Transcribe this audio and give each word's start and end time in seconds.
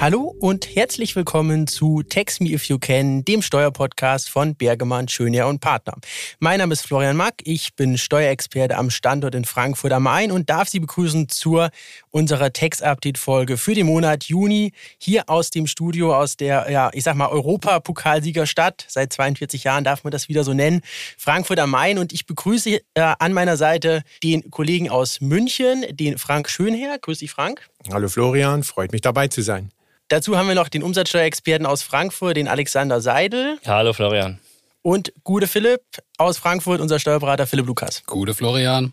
Hallo 0.00 0.34
und 0.40 0.74
herzlich 0.74 1.14
willkommen 1.14 1.66
zu 1.66 2.02
Text 2.02 2.40
Me 2.40 2.52
If 2.52 2.64
You 2.64 2.78
Can, 2.78 3.22
dem 3.22 3.42
Steuerpodcast 3.42 4.30
von 4.30 4.54
Bergemann, 4.54 5.08
Schöner 5.08 5.46
und 5.46 5.60
Partner. 5.60 5.92
Mein 6.38 6.58
Name 6.58 6.72
ist 6.72 6.86
Florian 6.86 7.18
Mack, 7.18 7.34
ich 7.44 7.74
bin 7.74 7.98
Steuerexperte 7.98 8.78
am 8.78 8.88
Standort 8.88 9.34
in 9.34 9.44
Frankfurt 9.44 9.92
am 9.92 10.04
Main 10.04 10.32
und 10.32 10.48
darf 10.48 10.70
Sie 10.70 10.80
begrüßen 10.80 11.28
zur 11.28 11.68
unserer 12.10 12.50
Text-Update-Folge 12.50 13.58
für 13.58 13.74
den 13.74 13.84
Monat 13.84 14.24
Juni 14.24 14.72
hier 14.96 15.28
aus 15.28 15.50
dem 15.50 15.66
Studio 15.66 16.16
aus 16.16 16.38
der, 16.38 16.70
ja, 16.70 16.88
ich 16.94 17.04
sag 17.04 17.14
mal, 17.16 17.28
Europapokalsiegerstadt. 17.28 18.86
Seit 18.88 19.12
42 19.12 19.64
Jahren 19.64 19.84
darf 19.84 20.02
man 20.02 20.12
das 20.12 20.30
wieder 20.30 20.44
so 20.44 20.54
nennen, 20.54 20.80
Frankfurt 21.18 21.58
am 21.58 21.72
Main 21.72 21.98
und 21.98 22.14
ich 22.14 22.24
begrüße 22.24 22.70
äh, 22.70 22.80
an 23.18 23.34
meiner 23.34 23.58
Seite 23.58 24.02
den 24.22 24.50
Kollegen 24.50 24.88
aus 24.88 25.20
München, 25.20 25.84
den 25.90 26.16
Frank 26.16 26.48
Schönherr. 26.48 26.98
Grüß 26.98 27.18
dich, 27.18 27.30
Frank. 27.30 27.68
Hallo 27.92 28.08
Florian, 28.08 28.62
freut 28.62 28.92
mich 28.92 29.02
dabei 29.02 29.28
zu 29.28 29.42
sein. 29.42 29.70
Dazu 30.10 30.36
haben 30.36 30.48
wir 30.48 30.56
noch 30.56 30.68
den 30.68 30.82
Umsatzsteuerexperten 30.82 31.66
aus 31.66 31.84
Frankfurt, 31.84 32.36
den 32.36 32.48
Alexander 32.48 33.00
Seidel. 33.00 33.58
Hallo 33.64 33.92
Florian. 33.92 34.40
Und 34.82 35.12
Gude 35.22 35.46
Philipp 35.46 35.82
aus 36.18 36.36
Frankfurt, 36.36 36.80
unser 36.80 36.98
Steuerberater 36.98 37.46
Philipp 37.46 37.66
Lukas. 37.66 38.02
Gude 38.06 38.34
Florian. 38.34 38.92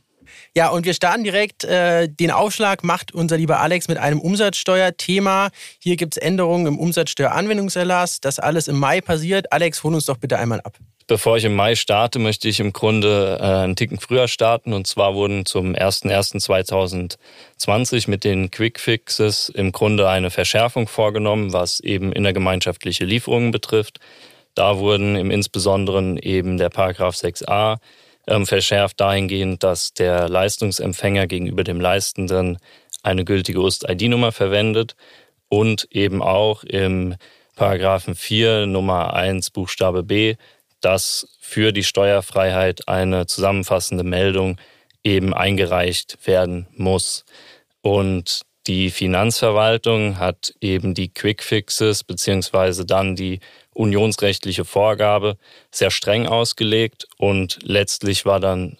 Ja, 0.55 0.69
und 0.69 0.85
wir 0.85 0.93
starten 0.93 1.23
direkt. 1.23 1.63
Äh, 1.63 2.07
den 2.09 2.31
Aufschlag 2.31 2.83
macht 2.83 3.13
unser 3.13 3.37
lieber 3.37 3.59
Alex 3.59 3.87
mit 3.87 3.97
einem 3.97 4.19
Umsatzsteuerthema. 4.19 5.49
Hier 5.79 5.95
gibt 5.95 6.15
es 6.15 6.21
Änderungen 6.21 6.67
im 6.67 6.79
Umsatzsteueranwendungserlass. 6.79 8.21
Das 8.21 8.39
alles 8.39 8.67
im 8.67 8.77
Mai 8.77 9.01
passiert. 9.01 9.51
Alex, 9.51 9.83
hol 9.83 9.93
uns 9.93 10.05
doch 10.05 10.17
bitte 10.17 10.39
einmal 10.39 10.61
ab. 10.61 10.77
Bevor 11.07 11.37
ich 11.37 11.45
im 11.45 11.55
Mai 11.55 11.75
starte, 11.75 12.19
möchte 12.19 12.49
ich 12.49 12.59
im 12.59 12.73
Grunde 12.73 13.37
äh, 13.39 13.63
einen 13.63 13.77
Ticken 13.77 13.97
früher 13.97 14.27
starten. 14.27 14.73
Und 14.73 14.87
zwar 14.87 15.15
wurden 15.15 15.45
zum 15.45 15.73
01.01.2020 15.73 18.09
mit 18.09 18.25
den 18.25 18.51
Quickfixes 18.51 19.47
im 19.47 19.71
Grunde 19.71 20.09
eine 20.09 20.31
Verschärfung 20.31 20.89
vorgenommen, 20.89 21.53
was 21.53 21.79
eben 21.79 22.11
innergemeinschaftliche 22.11 23.05
Lieferungen 23.05 23.51
betrifft. 23.51 24.01
Da 24.53 24.79
wurden 24.79 25.15
im 25.15 25.31
Insbesonderen 25.31 26.17
eben 26.17 26.57
der 26.57 26.67
Paragraph 26.69 27.15
6a 27.15 27.77
ähm, 28.27 28.45
verschärft 28.45 28.99
dahingehend, 28.99 29.63
dass 29.63 29.93
der 29.93 30.29
Leistungsempfänger 30.29 31.27
gegenüber 31.27 31.63
dem 31.63 31.81
Leistenden 31.81 32.57
eine 33.03 33.25
gültige 33.25 33.59
UST-ID-Nummer 33.59 34.31
verwendet 34.31 34.95
und 35.49 35.87
eben 35.91 36.21
auch 36.21 36.63
im 36.63 37.15
Paragraphen 37.55 38.15
4 38.15 38.67
Nummer 38.67 39.13
1 39.13 39.51
Buchstabe 39.51 40.03
B 40.03 40.35
dass 40.81 41.27
für 41.39 41.71
die 41.71 41.83
Steuerfreiheit 41.83 42.87
eine 42.87 43.25
zusammenfassende 43.25 44.03
Meldung 44.03 44.57
eben 45.03 45.33
eingereicht 45.33 46.17
werden 46.25 46.67
muss. 46.75 47.25
Und 47.81 48.41
die 48.67 48.89
Finanzverwaltung 48.89 50.19
hat 50.19 50.53
eben 50.59 50.93
die 50.93 51.09
Quickfixes 51.13 52.03
beziehungsweise 52.03 52.85
dann 52.85 53.15
die 53.15 53.39
unionsrechtliche 53.77 54.65
Vorgabe 54.65 55.37
sehr 55.71 55.91
streng 55.91 56.27
ausgelegt 56.27 57.07
und 57.17 57.59
letztlich 57.61 58.25
war 58.25 58.39
dann 58.39 58.77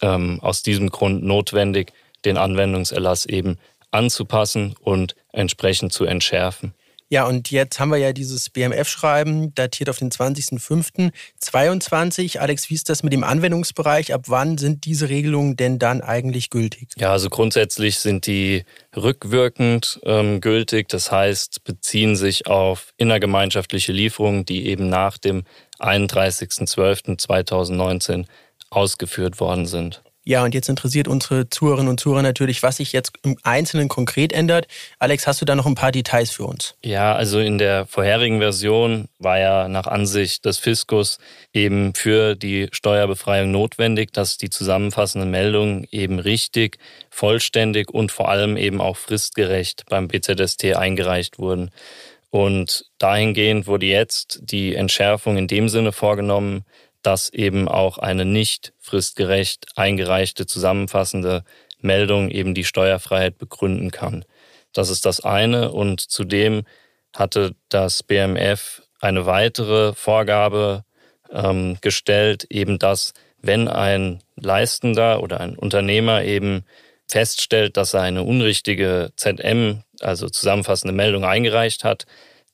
ähm, 0.00 0.40
aus 0.42 0.62
diesem 0.62 0.90
Grund 0.90 1.22
notwendig, 1.22 1.92
den 2.24 2.36
Anwendungserlass 2.36 3.26
eben 3.26 3.58
anzupassen 3.90 4.74
und 4.80 5.14
entsprechend 5.32 5.92
zu 5.92 6.04
entschärfen. 6.04 6.74
Ja, 7.10 7.26
und 7.26 7.50
jetzt 7.50 7.80
haben 7.80 7.90
wir 7.90 7.96
ja 7.96 8.12
dieses 8.12 8.50
BMF-Schreiben, 8.50 9.54
datiert 9.54 9.88
auf 9.88 9.96
den 9.98 10.10
20.05.22. 10.10 12.38
Alex, 12.38 12.68
wie 12.68 12.74
ist 12.74 12.90
das 12.90 13.02
mit 13.02 13.14
dem 13.14 13.24
Anwendungsbereich? 13.24 14.12
Ab 14.12 14.24
wann 14.26 14.58
sind 14.58 14.84
diese 14.84 15.08
Regelungen 15.08 15.56
denn 15.56 15.78
dann 15.78 16.02
eigentlich 16.02 16.50
gültig? 16.50 16.90
Ja, 16.98 17.12
also 17.12 17.30
grundsätzlich 17.30 17.98
sind 17.98 18.26
die 18.26 18.66
rückwirkend 18.94 20.00
ähm, 20.04 20.42
gültig. 20.42 20.88
Das 20.88 21.10
heißt, 21.10 21.64
beziehen 21.64 22.14
sich 22.14 22.46
auf 22.46 22.92
innergemeinschaftliche 22.98 23.92
Lieferungen, 23.92 24.44
die 24.44 24.66
eben 24.66 24.90
nach 24.90 25.16
dem 25.16 25.44
31.12.2019 25.78 28.26
ausgeführt 28.68 29.40
worden 29.40 29.64
sind. 29.64 30.02
Ja, 30.28 30.44
und 30.44 30.52
jetzt 30.52 30.68
interessiert 30.68 31.08
unsere 31.08 31.48
Zuhörerinnen 31.48 31.88
und 31.88 32.00
Zuhörer 32.00 32.20
natürlich, 32.20 32.62
was 32.62 32.76
sich 32.76 32.92
jetzt 32.92 33.12
im 33.22 33.38
Einzelnen 33.44 33.88
konkret 33.88 34.34
ändert. 34.34 34.66
Alex, 34.98 35.26
hast 35.26 35.40
du 35.40 35.46
da 35.46 35.54
noch 35.54 35.64
ein 35.64 35.74
paar 35.74 35.90
Details 35.90 36.32
für 36.32 36.44
uns? 36.44 36.74
Ja, 36.84 37.14
also 37.14 37.38
in 37.40 37.56
der 37.56 37.86
vorherigen 37.86 38.38
Version 38.38 39.08
war 39.18 39.38
ja 39.38 39.68
nach 39.68 39.86
Ansicht 39.86 40.44
des 40.44 40.58
Fiskus 40.58 41.16
eben 41.54 41.94
für 41.94 42.34
die 42.34 42.68
Steuerbefreiung 42.72 43.50
notwendig, 43.50 44.12
dass 44.12 44.36
die 44.36 44.50
zusammenfassenden 44.50 45.30
Meldungen 45.30 45.88
eben 45.90 46.18
richtig, 46.18 46.76
vollständig 47.08 47.90
und 47.90 48.12
vor 48.12 48.28
allem 48.28 48.58
eben 48.58 48.82
auch 48.82 48.98
fristgerecht 48.98 49.84
beim 49.88 50.08
BZST 50.08 50.76
eingereicht 50.76 51.38
wurden. 51.38 51.70
Und 52.28 52.84
dahingehend 52.98 53.66
wurde 53.66 53.86
jetzt 53.86 54.40
die 54.42 54.74
Entschärfung 54.74 55.38
in 55.38 55.48
dem 55.48 55.70
Sinne 55.70 55.92
vorgenommen, 55.92 56.66
dass 57.02 57.30
eben 57.30 57.68
auch 57.68 57.98
eine 57.98 58.24
nicht 58.24 58.72
fristgerecht 58.78 59.66
eingereichte 59.76 60.46
zusammenfassende 60.46 61.44
Meldung 61.80 62.30
eben 62.30 62.54
die 62.54 62.64
Steuerfreiheit 62.64 63.38
begründen 63.38 63.90
kann. 63.90 64.24
Das 64.72 64.90
ist 64.90 65.06
das 65.06 65.20
eine. 65.20 65.72
Und 65.72 66.00
zudem 66.00 66.64
hatte 67.14 67.54
das 67.68 68.02
BMF 68.02 68.82
eine 69.00 69.26
weitere 69.26 69.94
Vorgabe 69.94 70.84
ähm, 71.30 71.78
gestellt, 71.80 72.46
eben 72.50 72.78
dass 72.78 73.12
wenn 73.40 73.68
ein 73.68 74.22
Leistender 74.36 75.22
oder 75.22 75.40
ein 75.40 75.56
Unternehmer 75.56 76.24
eben 76.24 76.64
feststellt, 77.06 77.76
dass 77.76 77.94
er 77.94 78.02
eine 78.02 78.22
unrichtige 78.22 79.10
ZM, 79.16 79.82
also 80.00 80.28
zusammenfassende 80.28 80.94
Meldung 80.94 81.24
eingereicht 81.24 81.84
hat, 81.84 82.04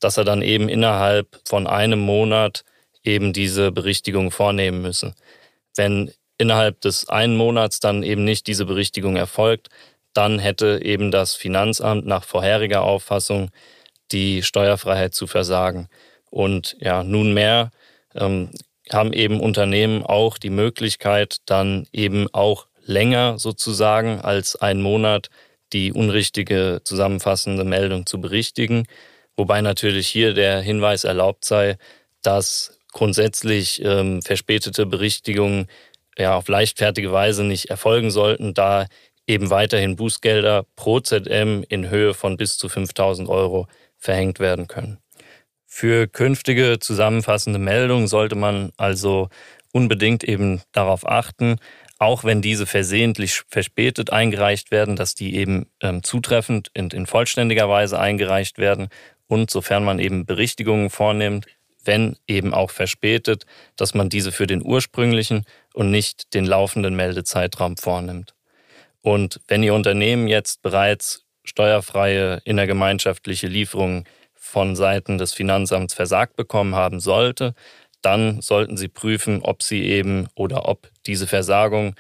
dass 0.01 0.17
er 0.17 0.25
dann 0.25 0.43
eben 0.43 0.69
innerhalb 0.69 1.41
von 1.47 1.67
einem 1.67 2.01
Monat 2.01 2.65
eben 3.05 3.33
diese 3.33 3.71
Berichtigung 3.71 4.31
vornehmen 4.31 4.83
müssen. 4.83 5.15
Wenn 5.77 6.11
innerhalb 6.39 6.81
des 6.81 7.09
einen 7.09 7.37
Monats 7.37 7.81
dann 7.81 8.03
eben 8.03 8.25
nicht 8.25 8.47
diese 8.47 8.65
Berichtigung 8.65 9.17
erfolgt, 9.17 9.69
dann 10.15 10.39
hätte 10.39 10.81
eben 10.83 11.11
das 11.11 11.35
Finanzamt 11.35 12.07
nach 12.07 12.25
vorheriger 12.25 12.83
Auffassung 12.83 13.51
die 14.13 14.43
Steuerfreiheit 14.43 15.15
zu 15.15 15.27
versagen. 15.27 15.89
Und 16.31 16.77
ja, 16.81 17.05
nunmehr 17.05 17.71
ähm, 18.15 18.51
haben 18.93 19.13
eben 19.13 19.41
Unternehmen 19.41 20.03
auch 20.03 20.39
die 20.39 20.51
Möglichkeit, 20.51 21.39
dann 21.47 21.87
eben 21.93 22.29
auch 22.33 22.67
länger 22.85 23.39
sozusagen 23.39 24.21
als 24.21 24.57
einen 24.57 24.83
Monat 24.83 25.31
die 25.73 25.93
unrichtige 25.93 26.81
zusammenfassende 26.85 27.65
Meldung 27.65 28.07
zu 28.07 28.21
berichtigen. 28.21 28.87
Wobei 29.37 29.61
natürlich 29.63 30.07
hier 30.07 30.35
der 30.35 30.61
Hinweis 30.61 31.05
erlaubt 31.05 31.45
sei, 31.45 31.77
dass 32.23 32.74
grundsätzlich 32.95 33.85
ähm, 33.85 34.23
verspätete 34.23 34.87
Berichtigungen 34.87 35.67
ja 36.17 36.37
auf 36.37 36.49
leichtfertige 36.49 37.13
Weise 37.13 37.45
nicht 37.45 37.67
erfolgen 37.67 38.11
sollten, 38.11 38.55
da 38.55 38.87
eben 39.27 39.51
weiterhin 39.51 39.97
Bußgelder 39.97 40.65
pro 40.77 41.01
ZM 41.01 41.65
in 41.69 41.91
Höhe 41.91 42.15
von 42.15 42.37
bis 42.37 42.57
zu 42.57 42.69
5000 42.69 43.29
Euro 43.29 43.67
verhängt 43.99 44.39
werden 44.39 44.69
können. 44.69 44.99
Für 45.67 46.07
künftige 46.07 46.79
zusammenfassende 46.79 47.59
Meldungen 47.59 48.07
sollte 48.07 48.37
man 48.37 48.71
also 48.77 49.29
unbedingt 49.73 50.23
eben 50.23 50.63
darauf 50.73 51.07
achten, 51.07 51.57
auch 51.99 52.23
wenn 52.23 52.43
diese 52.43 52.67
versehentlich 52.67 53.43
verspätet 53.49 54.13
eingereicht 54.13 54.71
werden, 54.71 54.95
dass 54.95 55.15
die 55.15 55.35
eben 55.35 55.67
ähm, 55.81 56.03
zutreffend 56.05 56.71
und 56.77 56.95
in 56.95 57.07
vollständiger 57.07 57.69
Weise 57.69 57.99
eingereicht 57.99 58.59
werden 58.59 58.89
und 59.27 59.51
sofern 59.51 59.85
man 59.85 59.99
eben 59.99 60.27
Berichtigungen 60.27 60.91
vornimmt, 60.91 61.47
wenn 61.85 62.17
eben 62.27 62.55
auch 62.55 62.71
verspätet, 62.71 63.45
dass 63.77 63.95
man 63.95 64.09
diese 64.09 64.33
für 64.33 64.47
den 64.47 64.65
ursprünglichen 64.65 65.45
und 65.73 65.91
nicht 65.91 66.35
den 66.35 66.45
laufenden 66.45 66.97
Meldezeitraum 66.97 67.77
vornimmt. 67.77 68.35
Und 69.03 69.41
wenn 69.49 69.63
Ihr 69.63 69.75
Unternehmen 69.75 70.29
jetzt 70.29 70.63
bereits 70.63 71.25
steuerfreie 71.45 72.41
innergemeinschaftliche 72.45 73.49
Lieferungen 73.49 74.05
von 74.35 74.77
Seiten 74.77 75.19
des 75.19 75.35
Finanzamts 75.35 75.95
versagt 75.95 76.37
bekommen 76.37 76.75
haben 76.75 77.01
sollte, 77.01 77.55
dann 78.03 78.41
sollten 78.41 78.77
Sie 78.77 78.89
prüfen, 78.89 79.43
ob 79.43 79.63
Sie 79.63 79.85
eben 79.85 80.29
oder 80.35 80.69
ob 80.69 80.91
diese 81.07 81.27
Versagung 81.27 81.95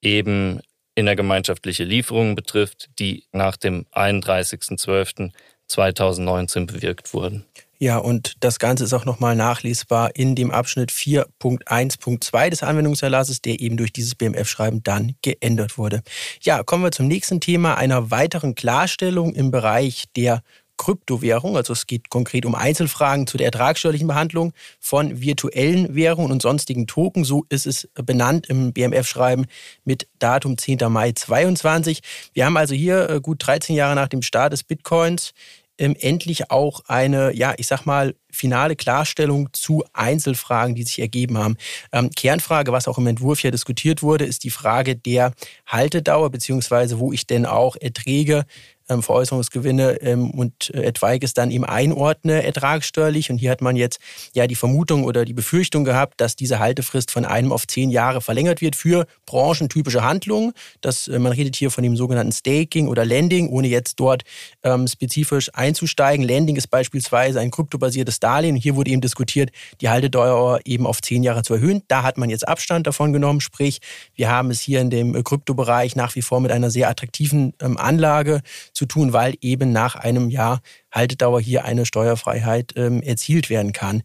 eben 0.00 0.60
innergemeinschaftliche 0.94 1.84
Lieferungen 1.84 2.34
betrifft, 2.34 2.88
die 2.98 3.24
nach 3.32 3.56
dem 3.56 3.86
31.12.2019 3.92 6.66
bewirkt 6.66 7.14
wurden. 7.14 7.46
Ja, 7.78 7.98
und 7.98 8.34
das 8.40 8.58
Ganze 8.58 8.84
ist 8.84 8.92
auch 8.92 9.04
nochmal 9.04 9.36
nachlesbar 9.36 10.14
in 10.14 10.34
dem 10.34 10.50
Abschnitt 10.50 10.90
4.1.2 10.90 12.50
des 12.50 12.62
Anwendungserlasses, 12.62 13.42
der 13.42 13.60
eben 13.60 13.76
durch 13.76 13.92
dieses 13.92 14.14
BMF-Schreiben 14.14 14.82
dann 14.82 15.14
geändert 15.22 15.76
wurde. 15.76 16.02
Ja, 16.40 16.62
kommen 16.62 16.84
wir 16.84 16.92
zum 16.92 17.08
nächsten 17.08 17.40
Thema, 17.40 17.76
einer 17.76 18.10
weiteren 18.10 18.54
Klarstellung 18.54 19.34
im 19.34 19.50
Bereich 19.50 20.04
der 20.16 20.42
Kryptowährung. 20.76 21.56
Also 21.56 21.72
es 21.72 21.86
geht 21.86 22.10
konkret 22.10 22.46
um 22.46 22.54
Einzelfragen 22.54 23.26
zu 23.26 23.36
der 23.36 23.46
ertragsteuerlichen 23.46 24.08
Behandlung 24.08 24.52
von 24.80 25.20
virtuellen 25.20 25.94
Währungen 25.94 26.32
und 26.32 26.42
sonstigen 26.42 26.86
Token. 26.86 27.24
So 27.24 27.44
ist 27.48 27.66
es 27.66 27.88
benannt 27.94 28.46
im 28.48 28.72
BMF-Schreiben 28.72 29.46
mit 29.84 30.08
Datum 30.18 30.58
10. 30.58 30.78
Mai 30.90 31.12
2022. 31.12 32.00
Wir 32.32 32.46
haben 32.46 32.56
also 32.56 32.74
hier 32.74 33.08
äh, 33.08 33.20
gut 33.20 33.46
13 33.46 33.76
Jahre 33.76 33.94
nach 33.94 34.08
dem 34.08 34.22
Start 34.22 34.52
des 34.52 34.64
Bitcoins 34.64 35.32
ähm, 35.78 35.96
endlich 35.98 36.50
auch 36.50 36.80
eine, 36.86 37.34
ja, 37.34 37.54
ich 37.56 37.66
sag 37.66 37.84
mal, 37.86 38.14
finale 38.30 38.76
Klarstellung 38.76 39.48
zu 39.52 39.84
Einzelfragen, 39.92 40.74
die 40.74 40.82
sich 40.82 40.98
ergeben 40.98 41.38
haben. 41.38 41.56
Ähm, 41.92 42.10
Kernfrage, 42.10 42.72
was 42.72 42.88
auch 42.88 42.98
im 42.98 43.06
Entwurf 43.06 43.42
ja 43.42 43.50
diskutiert 43.50 44.02
wurde, 44.02 44.24
ist 44.24 44.44
die 44.44 44.50
Frage 44.50 44.96
der 44.96 45.32
Haltedauer, 45.66 46.30
beziehungsweise 46.30 46.98
wo 46.98 47.12
ich 47.12 47.26
denn 47.26 47.46
auch 47.46 47.76
Erträge 47.76 48.44
Veräußerungsgewinne 48.88 50.02
ähm, 50.02 50.30
und 50.30 50.70
äh, 50.74 50.82
etwaiges 50.82 51.34
dann 51.34 51.50
eben 51.50 51.64
einordne 51.64 52.42
ertragssteuerlich. 52.42 53.30
Und 53.30 53.38
hier 53.38 53.50
hat 53.50 53.62
man 53.62 53.76
jetzt 53.76 53.98
ja 54.34 54.46
die 54.46 54.54
Vermutung 54.54 55.04
oder 55.04 55.24
die 55.24 55.32
Befürchtung 55.32 55.84
gehabt, 55.84 56.20
dass 56.20 56.36
diese 56.36 56.58
Haltefrist 56.58 57.10
von 57.10 57.24
einem 57.24 57.52
auf 57.52 57.66
zehn 57.66 57.90
Jahre 57.90 58.20
verlängert 58.20 58.60
wird 58.60 58.76
für 58.76 59.06
branchentypische 59.26 60.02
Handlungen. 60.02 60.52
Das, 60.80 61.08
äh, 61.08 61.18
man 61.18 61.32
redet 61.32 61.56
hier 61.56 61.70
von 61.70 61.82
dem 61.82 61.96
sogenannten 61.96 62.32
Staking 62.32 62.88
oder 62.88 63.04
Lending, 63.04 63.48
ohne 63.48 63.68
jetzt 63.68 64.00
dort 64.00 64.22
ähm, 64.62 64.86
spezifisch 64.86 65.50
einzusteigen. 65.54 66.24
Lending 66.24 66.56
ist 66.56 66.68
beispielsweise 66.68 67.40
ein 67.40 67.50
kryptobasiertes 67.50 68.20
Darlehen. 68.20 68.56
Hier 68.56 68.76
wurde 68.76 68.90
eben 68.90 69.00
diskutiert, 69.00 69.50
die 69.80 69.88
Haltedauer 69.88 70.60
eben 70.64 70.86
auf 70.86 71.00
zehn 71.00 71.22
Jahre 71.22 71.42
zu 71.42 71.54
erhöhen. 71.54 71.82
Da 71.88 72.02
hat 72.02 72.18
man 72.18 72.30
jetzt 72.30 72.46
Abstand 72.46 72.86
davon 72.86 73.12
genommen. 73.12 73.40
Sprich, 73.40 73.80
wir 74.14 74.30
haben 74.30 74.50
es 74.50 74.60
hier 74.60 74.80
in 74.80 74.90
dem 74.90 75.14
äh, 75.14 75.22
Kryptobereich 75.22 75.96
nach 75.96 76.14
wie 76.14 76.22
vor 76.22 76.40
mit 76.40 76.52
einer 76.52 76.70
sehr 76.70 76.88
attraktiven 76.88 77.54
ähm, 77.60 77.78
Anlage 77.78 78.42
zu 78.74 78.86
tun, 78.86 79.12
weil 79.12 79.34
eben 79.40 79.72
nach 79.72 79.94
einem 79.94 80.28
Jahr 80.28 80.60
Haltedauer 80.92 81.40
hier 81.40 81.64
eine 81.64 81.86
Steuerfreiheit 81.86 82.72
ähm, 82.76 83.02
erzielt 83.02 83.48
werden 83.48 83.72
kann. 83.72 84.02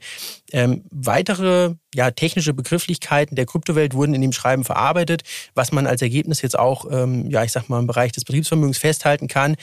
Ähm, 0.51 0.83
weitere 0.89 1.75
ja, 1.93 2.11
technische 2.11 2.53
Begrifflichkeiten 2.53 3.35
der 3.35 3.45
Kryptowelt 3.45 3.93
wurden 3.93 4.13
in 4.13 4.21
dem 4.21 4.31
Schreiben 4.31 4.63
verarbeitet. 4.63 5.23
Was 5.55 5.71
man 5.71 5.87
als 5.87 6.01
Ergebnis 6.01 6.41
jetzt 6.41 6.57
auch, 6.57 6.85
ähm, 6.89 7.29
ja, 7.29 7.43
ich 7.43 7.51
sag 7.51 7.67
mal, 7.67 7.79
im 7.79 7.87
Bereich 7.87 8.11
des 8.11 8.25
Betriebsvermögens 8.25 8.77
festhalten 8.77 9.27
kann, 9.27 9.55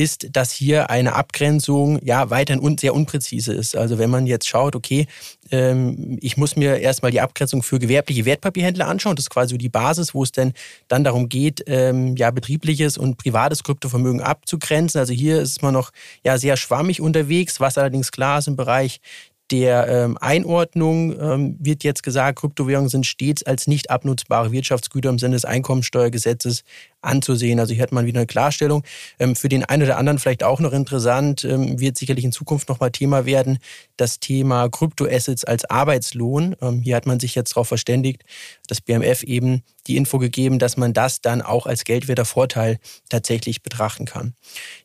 ist, 0.00 0.28
dass 0.32 0.50
hier 0.50 0.88
eine 0.88 1.14
Abgrenzung 1.14 1.98
ja 2.02 2.30
weiterhin 2.30 2.62
un 2.62 2.78
sehr 2.78 2.94
unpräzise 2.94 3.52
ist. 3.52 3.76
Also 3.76 3.98
wenn 3.98 4.08
man 4.08 4.26
jetzt 4.26 4.48
schaut, 4.48 4.74
okay, 4.74 5.06
ähm, 5.50 6.16
ich 6.22 6.38
muss 6.38 6.56
mir 6.56 6.78
erstmal 6.78 7.10
die 7.10 7.20
Abgrenzung 7.20 7.62
für 7.62 7.78
gewerbliche 7.78 8.24
Wertpapierhändler 8.24 8.88
anschauen. 8.88 9.14
Das 9.14 9.26
ist 9.26 9.30
quasi 9.30 9.58
die 9.58 9.68
Basis, 9.68 10.14
wo 10.14 10.22
es 10.22 10.32
denn 10.32 10.54
dann 10.88 11.04
darum 11.04 11.28
geht, 11.28 11.64
ähm, 11.66 12.16
ja 12.16 12.30
betriebliches 12.30 12.96
und 12.96 13.18
privates 13.18 13.62
Kryptovermögen 13.62 14.22
abzugrenzen. 14.22 14.98
Also 14.98 15.12
hier 15.12 15.38
ist 15.42 15.60
man 15.60 15.74
noch 15.74 15.90
ja 16.24 16.38
sehr 16.38 16.56
schwammig 16.56 17.02
unterwegs, 17.02 17.60
was 17.60 17.76
allerdings 17.76 18.10
klar 18.10 18.38
ist 18.38 18.48
im 18.48 18.56
Bereich 18.56 19.02
der 19.50 19.88
ähm, 19.88 20.16
Einordnung 20.20 21.18
ähm, 21.20 21.56
wird 21.58 21.82
jetzt 21.82 22.02
gesagt, 22.02 22.38
Kryptowährungen 22.38 22.88
sind 22.88 23.06
stets 23.06 23.42
als 23.42 23.66
nicht 23.66 23.90
abnutzbare 23.90 24.52
Wirtschaftsgüter 24.52 25.08
im 25.08 25.18
Sinne 25.18 25.34
des 25.34 25.44
Einkommensteuergesetzes 25.44 26.62
anzusehen. 27.02 27.60
Also 27.60 27.74
hier 27.74 27.82
hat 27.82 27.92
man 27.92 28.06
wieder 28.06 28.20
eine 28.20 28.26
Klarstellung. 28.26 28.82
Ähm, 29.18 29.36
für 29.36 29.48
den 29.48 29.64
einen 29.64 29.82
oder 29.84 29.96
anderen 29.96 30.18
vielleicht 30.18 30.42
auch 30.42 30.60
noch 30.60 30.72
interessant, 30.72 31.44
ähm, 31.44 31.80
wird 31.80 31.96
sicherlich 31.96 32.24
in 32.24 32.32
Zukunft 32.32 32.68
nochmal 32.68 32.90
Thema 32.90 33.24
werden, 33.26 33.58
das 33.96 34.20
Thema 34.20 34.68
Kryptoassets 34.68 35.44
als 35.44 35.64
Arbeitslohn. 35.64 36.56
Ähm, 36.60 36.80
hier 36.80 36.96
hat 36.96 37.06
man 37.06 37.20
sich 37.20 37.34
jetzt 37.34 37.52
darauf 37.52 37.68
verständigt, 37.68 38.22
das 38.66 38.80
BMF 38.80 39.22
eben 39.22 39.62
die 39.86 39.96
Info 39.96 40.18
gegeben, 40.18 40.58
dass 40.58 40.76
man 40.76 40.92
das 40.92 41.20
dann 41.20 41.42
auch 41.42 41.66
als 41.66 41.84
geldwerter 41.84 42.24
Vorteil 42.24 42.78
tatsächlich 43.08 43.62
betrachten 43.62 44.04
kann. 44.04 44.34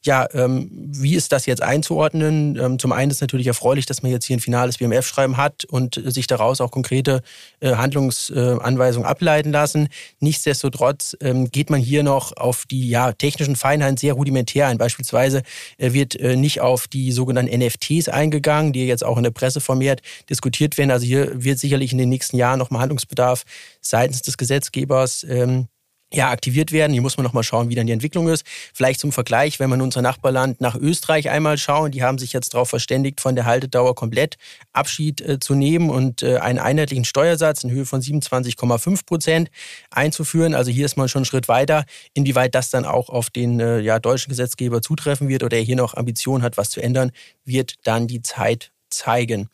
Ja, 0.01 0.27
wie 0.31 1.15
ist 1.15 1.31
das 1.31 1.45
jetzt 1.45 1.61
einzuordnen? 1.61 2.79
Zum 2.79 2.91
einen 2.91 3.11
ist 3.11 3.21
natürlich 3.21 3.47
erfreulich, 3.47 3.85
dass 3.85 4.03
man 4.03 4.11
jetzt 4.11 4.25
hier 4.25 4.37
ein 4.37 4.39
finales 4.39 4.77
BMF-Schreiben 4.77 5.37
hat 5.37 5.65
und 5.65 6.01
sich 6.05 6.27
daraus 6.27 6.61
auch 6.61 6.71
konkrete 6.71 7.21
äh, 7.59 7.75
Handlungsanweisungen 7.75 9.07
ableiten 9.07 9.51
lassen. 9.51 9.89
Nichtsdestotrotz 10.19 11.15
geht 11.51 11.69
man 11.69 11.81
hier 11.81 12.03
noch 12.05 12.37
auf 12.37 12.65
die 12.65 12.87
ja, 12.87 13.11
technischen 13.11 13.57
Feinheiten 13.57 13.97
sehr 13.97 14.13
rudimentär 14.13 14.67
ein. 14.67 14.77
Beispielsweise 14.77 15.43
äh, 15.77 15.91
wird 15.91 16.15
äh, 16.15 16.37
nicht 16.37 16.61
auf 16.61 16.87
die 16.87 17.11
sogenannten 17.11 17.57
NFTs 17.59 18.07
eingegangen, 18.07 18.71
die 18.71 18.87
jetzt 18.87 19.03
auch 19.03 19.17
in 19.17 19.23
der 19.23 19.31
Presse 19.31 19.59
vermehrt 19.59 20.01
diskutiert 20.29 20.77
werden. 20.77 20.91
Also 20.91 21.05
hier 21.05 21.43
wird 21.43 21.59
sicherlich 21.59 21.91
in 21.91 21.97
den 21.97 22.09
nächsten 22.09 22.37
Jahren 22.37 22.59
nochmal 22.59 22.81
Handlungsbedarf 22.81 23.43
seitens 23.81 24.21
des 24.21 24.37
Gesetzgebers 24.37 25.25
ähm, 25.29 25.67
ja, 26.15 26.29
aktiviert 26.29 26.71
werden. 26.71 26.93
Hier 26.93 27.01
muss 27.01 27.17
man 27.17 27.23
nochmal 27.23 27.43
schauen, 27.43 27.69
wie 27.69 27.75
dann 27.75 27.87
die 27.87 27.93
Entwicklung 27.93 28.29
ist. 28.29 28.45
Vielleicht 28.73 28.99
zum 28.99 29.11
Vergleich, 29.11 29.59
wenn 29.59 29.69
man 29.69 29.81
unser 29.81 30.01
Nachbarland 30.01 30.61
nach 30.61 30.75
Österreich 30.75 31.29
einmal 31.29 31.57
schauen, 31.57 31.91
die 31.91 32.03
haben 32.03 32.17
sich 32.17 32.33
jetzt 32.33 32.53
darauf 32.53 32.69
verständigt, 32.69 33.21
von 33.21 33.35
der 33.35 33.45
Haltedauer 33.45 33.95
komplett 33.95 34.37
Abschied 34.73 35.21
äh, 35.21 35.39
zu 35.39 35.55
nehmen 35.55 35.89
und 35.89 36.23
äh, 36.23 36.37
einen 36.37 36.59
einheitlichen 36.59 37.05
Steuersatz 37.05 37.63
in 37.63 37.71
Höhe 37.71 37.85
von 37.85 38.01
27,5 38.01 39.05
Prozent 39.05 39.49
einzuführen. 39.89 40.53
Also 40.53 40.71
hier 40.71 40.85
ist 40.85 40.97
man 40.97 41.09
schon 41.09 41.19
einen 41.19 41.25
Schritt 41.25 41.47
weiter. 41.47 41.85
Inwieweit 42.13 42.55
das 42.55 42.69
dann 42.69 42.85
auch 42.85 43.09
auf 43.09 43.29
den 43.29 43.59
äh, 43.59 43.79
ja, 43.79 43.99
deutschen 43.99 44.29
Gesetzgeber 44.29 44.81
zutreffen 44.81 45.27
wird 45.27 45.43
oder 45.43 45.57
er 45.57 45.63
hier 45.63 45.75
noch 45.75 45.93
Ambitionen 45.93 46.43
hat, 46.43 46.57
was 46.57 46.69
zu 46.69 46.81
ändern, 46.81 47.11
wird 47.43 47.75
dann 47.83 48.07
die 48.07 48.21
Zeit 48.21 48.71
zeigen. 48.89 49.49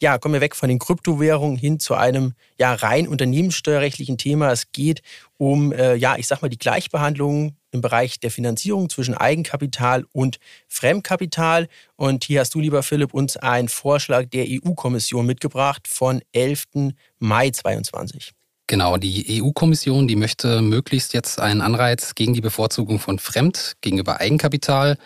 Ja, 0.00 0.18
kommen 0.18 0.34
wir 0.34 0.40
weg 0.40 0.56
von 0.56 0.68
den 0.68 0.78
Kryptowährungen 0.78 1.56
hin 1.56 1.78
zu 1.80 1.94
einem 1.94 2.34
ja 2.58 2.74
rein 2.74 3.08
unternehmenssteuerrechtlichen 3.08 4.18
Thema. 4.18 4.50
Es 4.52 4.72
geht 4.72 5.02
um 5.36 5.72
äh, 5.72 5.94
ja, 5.94 6.16
ich 6.16 6.26
sag 6.26 6.42
mal 6.42 6.48
die 6.48 6.58
Gleichbehandlung 6.58 7.56
im 7.70 7.80
Bereich 7.80 8.20
der 8.20 8.30
Finanzierung 8.30 8.88
zwischen 8.88 9.14
Eigenkapital 9.14 10.04
und 10.12 10.38
Fremdkapital. 10.68 11.68
Und 11.96 12.24
hier 12.24 12.40
hast 12.40 12.54
du, 12.54 12.60
lieber 12.60 12.82
Philipp, 12.82 13.12
uns 13.12 13.36
einen 13.36 13.68
Vorschlag 13.68 14.26
der 14.26 14.46
EU-Kommission 14.48 15.26
mitgebracht 15.26 15.88
von 15.88 16.22
11. 16.32 16.92
Mai 17.18 17.50
2022. 17.50 18.32
Genau, 18.66 18.96
die 18.96 19.42
EU-Kommission, 19.42 20.08
die 20.08 20.16
möchte 20.16 20.62
möglichst 20.62 21.12
jetzt 21.12 21.38
einen 21.38 21.60
Anreiz 21.60 22.14
gegen 22.14 22.32
die 22.32 22.40
Bevorzugung 22.40 22.98
von 22.98 23.18
Fremd 23.18 23.74
gegenüber 23.82 24.20
Eigenkapital 24.20 24.96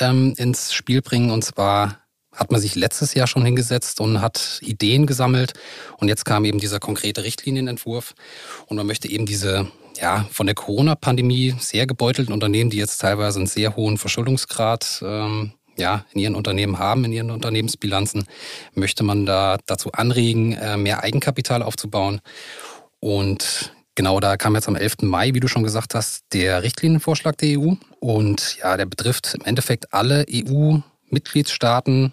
ähm, 0.00 0.34
ins 0.36 0.72
Spiel 0.72 1.00
bringen. 1.00 1.30
Und 1.30 1.44
zwar 1.44 2.00
hat 2.34 2.50
man 2.50 2.60
sich 2.60 2.74
letztes 2.74 3.14
Jahr 3.14 3.26
schon 3.26 3.44
hingesetzt 3.44 4.00
und 4.00 4.20
hat 4.20 4.58
Ideen 4.62 5.06
gesammelt. 5.06 5.54
Und 5.98 6.08
jetzt 6.08 6.24
kam 6.24 6.44
eben 6.44 6.58
dieser 6.58 6.80
konkrete 6.80 7.24
Richtlinienentwurf. 7.24 8.14
Und 8.66 8.76
man 8.76 8.86
möchte 8.86 9.08
eben 9.08 9.26
diese, 9.26 9.68
ja, 10.00 10.26
von 10.30 10.46
der 10.46 10.54
Corona-Pandemie 10.54 11.54
sehr 11.58 11.86
gebeutelten 11.86 12.34
Unternehmen, 12.34 12.70
die 12.70 12.78
jetzt 12.78 12.98
teilweise 12.98 13.38
einen 13.38 13.46
sehr 13.46 13.76
hohen 13.76 13.98
Verschuldungsgrad 13.98 15.02
ähm, 15.04 15.52
ja, 15.76 16.04
in 16.12 16.20
ihren 16.20 16.34
Unternehmen 16.34 16.78
haben, 16.78 17.04
in 17.04 17.12
ihren 17.12 17.30
Unternehmensbilanzen, 17.30 18.26
möchte 18.74 19.02
man 19.02 19.26
da 19.26 19.58
dazu 19.66 19.92
anregen, 19.92 20.52
äh, 20.52 20.76
mehr 20.76 21.02
Eigenkapital 21.02 21.62
aufzubauen. 21.62 22.20
Und 23.00 23.72
Genau, 23.96 24.18
da 24.18 24.36
kam 24.36 24.56
jetzt 24.56 24.66
am 24.66 24.74
11. 24.74 25.02
Mai, 25.02 25.34
wie 25.34 25.40
du 25.40 25.46
schon 25.46 25.62
gesagt 25.62 25.94
hast, 25.94 26.24
der 26.32 26.64
Richtlinienvorschlag 26.64 27.38
der 27.38 27.60
EU. 27.60 27.74
Und 28.00 28.56
ja, 28.56 28.76
der 28.76 28.86
betrifft 28.86 29.36
im 29.38 29.44
Endeffekt 29.44 29.94
alle 29.94 30.26
EU-Mitgliedstaaten 30.28 32.12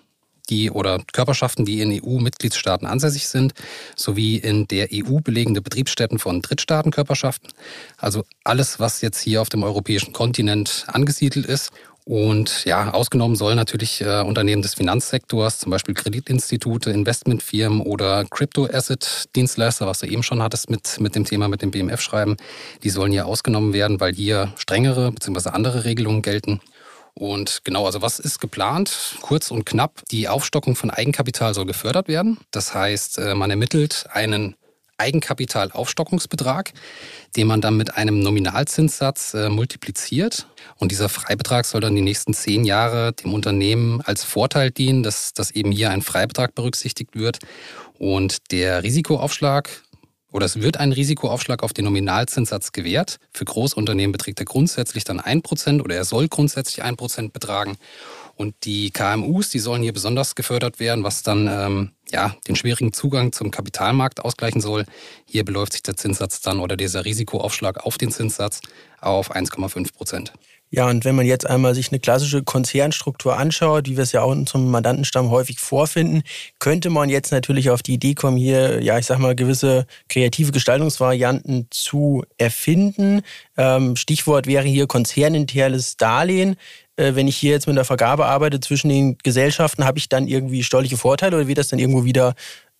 die 0.51 0.69
oder 0.69 1.01
Körperschaften, 1.13 1.65
die 1.65 1.81
in 1.81 1.99
EU-Mitgliedstaaten 2.03 2.85
ansässig 2.85 3.27
sind, 3.27 3.53
sowie 3.95 4.35
in 4.35 4.67
der 4.67 4.89
EU 4.93 5.19
belegende 5.21 5.61
Betriebsstätten 5.61 6.19
von 6.19 6.43
Drittstaatenkörperschaften. 6.43 7.49
Also 7.97 8.23
alles, 8.43 8.79
was 8.79 9.01
jetzt 9.01 9.19
hier 9.19 9.41
auf 9.41 9.49
dem 9.49 9.63
europäischen 9.63 10.13
Kontinent 10.13 10.85
angesiedelt 10.87 11.47
ist. 11.47 11.71
Und 12.03 12.65
ja, 12.65 12.91
ausgenommen 12.91 13.35
sollen 13.35 13.55
natürlich 13.55 14.01
äh, 14.01 14.21
Unternehmen 14.21 14.63
des 14.63 14.73
Finanzsektors, 14.73 15.59
zum 15.59 15.69
Beispiel 15.69 15.93
Kreditinstitute, 15.93 16.89
Investmentfirmen 16.89 17.81
oder 17.81 18.25
Crypto-Asset-Dienstleister, 18.25 19.85
was 19.85 19.99
du 19.99 20.07
eben 20.07 20.23
schon 20.23 20.41
hattest 20.41 20.71
mit, 20.71 20.99
mit 20.99 21.15
dem 21.15 21.25
Thema 21.25 21.47
mit 21.47 21.61
dem 21.61 21.69
BMF-Schreiben, 21.69 22.37
die 22.83 22.89
sollen 22.89 23.11
hier 23.11 23.27
ausgenommen 23.27 23.73
werden, 23.73 23.99
weil 23.99 24.15
hier 24.15 24.51
strengere 24.57 25.11
bzw. 25.11 25.49
andere 25.49 25.85
Regelungen 25.85 26.23
gelten. 26.23 26.59
Und 27.13 27.61
genau, 27.63 27.85
also 27.85 28.01
was 28.01 28.19
ist 28.19 28.39
geplant? 28.39 29.17
Kurz 29.21 29.51
und 29.51 29.65
knapp, 29.65 30.01
die 30.11 30.27
Aufstockung 30.27 30.75
von 30.75 30.89
Eigenkapital 30.89 31.53
soll 31.53 31.65
gefördert 31.65 32.07
werden. 32.07 32.37
Das 32.51 32.73
heißt, 32.73 33.17
äh, 33.19 33.35
man 33.35 33.49
ermittelt 33.49 34.05
einen 34.11 34.55
Eigenkapitalaufstockungsbetrag, 35.01 36.73
den 37.35 37.47
man 37.47 37.59
dann 37.59 37.75
mit 37.75 37.97
einem 37.97 38.19
Nominalzinssatz 38.19 39.33
äh, 39.33 39.49
multipliziert. 39.49 40.47
Und 40.77 40.91
dieser 40.91 41.09
Freibetrag 41.09 41.65
soll 41.65 41.81
dann 41.81 41.95
die 41.95 42.01
nächsten 42.01 42.33
zehn 42.33 42.65
Jahre 42.65 43.13
dem 43.13 43.33
Unternehmen 43.33 44.01
als 44.01 44.23
Vorteil 44.23 44.69
dienen, 44.71 45.01
dass, 45.03 45.33
dass 45.33 45.51
eben 45.51 45.71
hier 45.71 45.89
ein 45.89 46.03
Freibetrag 46.03 46.53
berücksichtigt 46.53 47.15
wird. 47.15 47.39
Und 47.97 48.51
der 48.51 48.83
Risikoaufschlag 48.83 49.69
oder 50.31 50.45
es 50.45 50.61
wird 50.61 50.77
ein 50.77 50.91
Risikoaufschlag 50.91 51.63
auf 51.63 51.73
den 51.73 51.85
Nominalzinssatz 51.85 52.71
gewährt. 52.71 53.17
Für 53.33 53.45
Großunternehmen 53.45 54.11
beträgt 54.11 54.39
er 54.39 54.45
grundsätzlich 54.45 55.03
dann 55.03 55.19
1% 55.19 55.81
oder 55.81 55.95
er 55.95 56.05
soll 56.05 56.27
grundsätzlich 56.27 56.83
1% 56.83 57.31
betragen. 57.31 57.77
Und 58.35 58.55
die 58.63 58.91
KMUs, 58.91 59.49
die 59.49 59.59
sollen 59.59 59.83
hier 59.83 59.93
besonders 59.93 60.35
gefördert 60.35 60.79
werden, 60.79 61.03
was 61.03 61.21
dann 61.21 61.47
ähm, 61.47 61.91
ja, 62.11 62.35
den 62.47 62.55
schwierigen 62.55 62.93
Zugang 62.93 63.33
zum 63.33 63.51
Kapitalmarkt 63.51 64.23
ausgleichen 64.23 64.61
soll. 64.61 64.85
Hier 65.25 65.45
beläuft 65.45 65.73
sich 65.73 65.83
der 65.83 65.97
Zinssatz 65.97 66.41
dann 66.41 66.59
oder 66.59 66.77
dieser 66.77 67.05
Risikoaufschlag 67.05 67.85
auf 67.85 67.97
den 67.97 68.11
Zinssatz 68.11 68.61
auf 68.99 69.35
1,5 69.35 69.93
Prozent. 69.93 70.33
Ja, 70.73 70.87
und 70.87 71.03
wenn 71.03 71.15
man 71.15 71.25
jetzt 71.25 71.45
einmal 71.45 71.75
sich 71.75 71.91
eine 71.91 71.99
klassische 71.99 72.43
Konzernstruktur 72.43 73.37
anschaut, 73.37 73.89
wie 73.89 73.97
wir 73.97 74.03
es 74.03 74.13
ja 74.13 74.21
auch 74.21 74.31
in 74.31 74.39
unserem 74.39 74.71
Mandantenstamm 74.71 75.29
häufig 75.29 75.59
vorfinden, 75.59 76.23
könnte 76.59 76.89
man 76.89 77.09
jetzt 77.09 77.33
natürlich 77.33 77.69
auf 77.69 77.83
die 77.83 77.93
Idee 77.95 78.13
kommen, 78.13 78.37
hier, 78.37 78.81
ja, 78.81 78.97
ich 78.97 79.05
sag 79.05 79.19
mal, 79.19 79.35
gewisse 79.35 79.85
kreative 80.07 80.53
Gestaltungsvarianten 80.53 81.67
zu 81.71 82.23
erfinden. 82.37 83.21
Ähm, 83.57 83.97
Stichwort 83.97 84.47
wäre 84.47 84.65
hier 84.65 84.87
konzerninternes 84.87 85.97
Darlehen. 85.97 86.55
äh, 87.01 87.15
wenn 87.15 87.27
ich 87.27 87.37
hier 87.37 87.51
jetzt 87.51 87.67
mit 87.67 87.75
der 87.75 87.85
Vergabe 87.85 88.25
arbeite 88.25 88.59
zwischen 88.59 88.89
den 88.89 89.17
Gesellschaften, 89.23 89.85
habe 89.85 89.97
ich 89.97 90.09
dann 90.09 90.27
irgendwie 90.27 90.63
steuerliche 90.63 90.97
Vorteile 90.97 91.35
oder 91.37 91.47
wird 91.47 91.57
das 91.57 91.69
dann 91.69 91.79
irgendwo 91.79 92.05
wieder, 92.05 92.35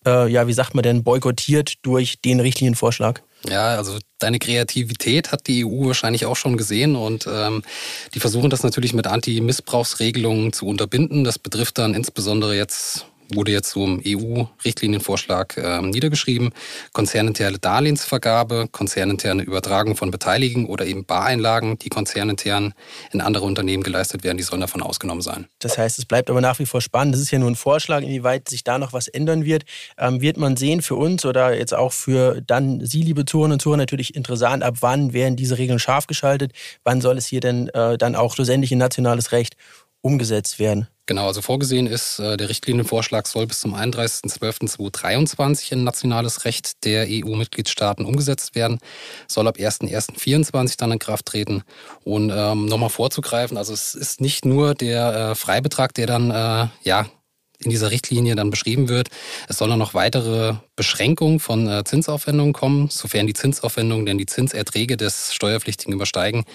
äh, 0.06 0.28
ja, 0.28 0.48
wie 0.48 0.54
sagt 0.54 0.76
man 0.76 0.84
denn, 0.84 1.04
boykottiert 1.04 1.76
durch 1.84 2.22
den 2.22 2.40
Richtlinienvorschlag? 2.40 3.24
Ja, 3.50 3.76
also 3.76 3.98
deine 4.20 4.40
Kreativität 4.40 5.32
hat 5.32 5.48
die 5.48 5.66
EU 5.66 5.88
wahrscheinlich 5.88 6.26
auch 6.26 6.36
schon 6.36 6.58
gesehen 6.58 6.96
und 6.96 7.28
ähm, 7.32 7.64
die 8.14 8.20
versuchen 8.20 8.52
das 8.52 8.62
natürlich 8.62 8.94
mit 8.94 9.08
Anti-Missbrauchsregelungen 9.08 10.54
zu 10.54 10.68
unterbinden. 10.68 11.24
Das 11.24 11.40
betrifft 11.40 11.80
dann 11.80 11.96
insbesondere 11.96 12.56
jetzt 12.56 13.08
wurde 13.34 13.52
jetzt 13.52 13.76
im 13.76 14.02
EU-Richtlinienvorschlag 14.06 15.58
äh, 15.58 15.82
niedergeschrieben. 15.82 16.52
Konzerninterne 16.94 17.60
Darlehensvergabe, 17.60 18.68
konzerninterne 18.72 19.44
Übertragung 19.44 19.96
von 19.96 20.12
Beteiligungen 20.12 20.68
oder 20.68 20.86
eben 20.86 21.06
Bareinlagen, 21.06 21.78
die 21.80 21.90
konzernintern 21.90 22.74
in 23.12 23.22
andere 23.22 23.46
Unternehmen 23.46 23.84
geleistet 23.84 24.24
werden, 24.24 24.38
die 24.38 24.44
sollen 24.44 24.62
davon 24.62 24.82
ausgenommen 24.82 25.22
sein. 25.22 25.48
Das 25.60 25.78
heißt, 25.78 26.00
es 26.00 26.06
bleibt 26.06 26.30
aber 26.30 26.42
nach 26.42 26.60
wie 26.60 26.66
vor 26.66 26.82
spannend. 26.82 27.16
Das 27.16 27.22
ist 27.22 27.32
ja 27.32 27.40
nur 27.40 27.50
ein 27.50 27.56
Vorschlag, 27.56 28.02
inwieweit 28.02 28.50
sich 28.50 28.64
da 28.64 28.78
noch 28.78 28.94
was 28.94 29.08
ändern 29.08 29.46
wird. 29.46 29.64
Ähm, 29.98 30.22
wird 30.22 30.38
man 30.38 30.58
sehen 30.58 30.82
für 30.82 30.96
uns 30.96 31.26
oder 31.26 31.58
jetzt 31.58 31.74
auch 31.74 31.94
für 31.94 32.42
dann 32.42 32.86
Sie, 32.86 33.04
liebe 33.04 33.26
Zuhörerinnen 33.26 33.54
und 33.54 33.62
Zuhörer, 33.62 33.78
natürlich 33.78 34.16
interessant, 34.16 34.64
ab 34.64 34.78
wann 34.82 35.14
werden 35.14 35.36
diese 35.36 35.58
Regeln 35.58 35.80
scharf 35.80 36.08
geschaltet? 36.08 36.54
Wann 36.84 37.02
soll 37.02 37.18
es 37.18 37.28
hier 37.28 37.40
denn 37.40 37.70
äh, 37.70 37.98
dann 37.98 38.16
auch 38.16 38.34
schlussendlich 38.34 38.72
in 38.72 38.78
nationales 38.78 39.32
Recht 39.32 39.56
umgesetzt 40.02 40.60
werden? 40.60 40.88
Genau, 41.12 41.28
also 41.28 41.42
vorgesehen 41.42 41.88
ist, 41.88 42.20
äh, 42.20 42.38
der 42.38 42.48
Richtlinienvorschlag 42.48 43.28
soll 43.28 43.46
bis 43.46 43.60
zum 43.60 43.76
31.12.2023 43.76 45.74
in 45.74 45.84
nationales 45.84 46.46
Recht 46.46 46.86
der 46.86 47.06
EU-Mitgliedstaaten 47.10 48.06
umgesetzt 48.06 48.56
werden, 48.56 48.80
soll 49.28 49.50
ab 49.50 49.58
1.1.24 49.58 50.78
dann 50.78 50.94
in 50.94 51.00
Kraft 51.00 51.26
treten. 51.26 51.64
Und 52.06 52.32
ähm, 52.34 52.68
nochmal 52.68 52.88
vorzugreifen, 52.88 53.58
also 53.58 53.74
es 53.74 53.94
ist 53.94 54.22
nicht 54.22 54.46
nur 54.46 54.74
der 54.74 55.32
äh, 55.32 55.36
Freibetrag, 55.36 55.94
der 55.96 56.08
dann 56.08 56.32
äh, 56.32 56.68
ja 56.84 57.08
in 57.60 57.72
dieser 57.72 57.92
Richtlinie 57.92 58.36
dann 58.36 58.50
beschrieben 58.50 58.88
wird. 58.88 59.10
Es 59.50 59.58
sollen 59.58 59.78
noch 59.78 59.94
weitere 59.94 60.56
Beschränkungen 60.78 61.42
von 61.42 61.68
äh, 61.68 61.84
Zinsaufwendungen 61.84 62.54
kommen, 62.54 62.88
sofern 62.90 63.28
die 63.28 63.34
Zinsaufwendungen 63.34 64.06
denn 64.06 64.18
die 64.18 64.28
Zinserträge 64.28 64.96
des 64.96 65.34
Steuerpflichtigen 65.34 65.94
übersteigen 65.94 66.46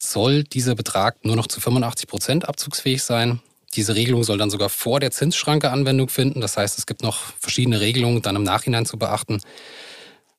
soll 0.00 0.44
dieser 0.44 0.76
Betrag 0.76 1.24
nur 1.24 1.34
noch 1.34 1.48
zu 1.48 1.60
85 1.60 2.06
Prozent 2.06 2.48
abzugsfähig 2.48 3.02
sein. 3.02 3.40
Diese 3.74 3.94
Regelung 3.94 4.24
soll 4.24 4.38
dann 4.38 4.50
sogar 4.50 4.68
vor 4.68 5.00
der 5.00 5.10
Zinsschranke 5.10 5.70
Anwendung 5.70 6.08
finden. 6.08 6.40
Das 6.40 6.56
heißt, 6.56 6.78
es 6.78 6.86
gibt 6.86 7.02
noch 7.02 7.32
verschiedene 7.38 7.80
Regelungen 7.80 8.22
dann 8.22 8.36
im 8.36 8.42
Nachhinein 8.42 8.86
zu 8.86 8.98
beachten. 8.98 9.40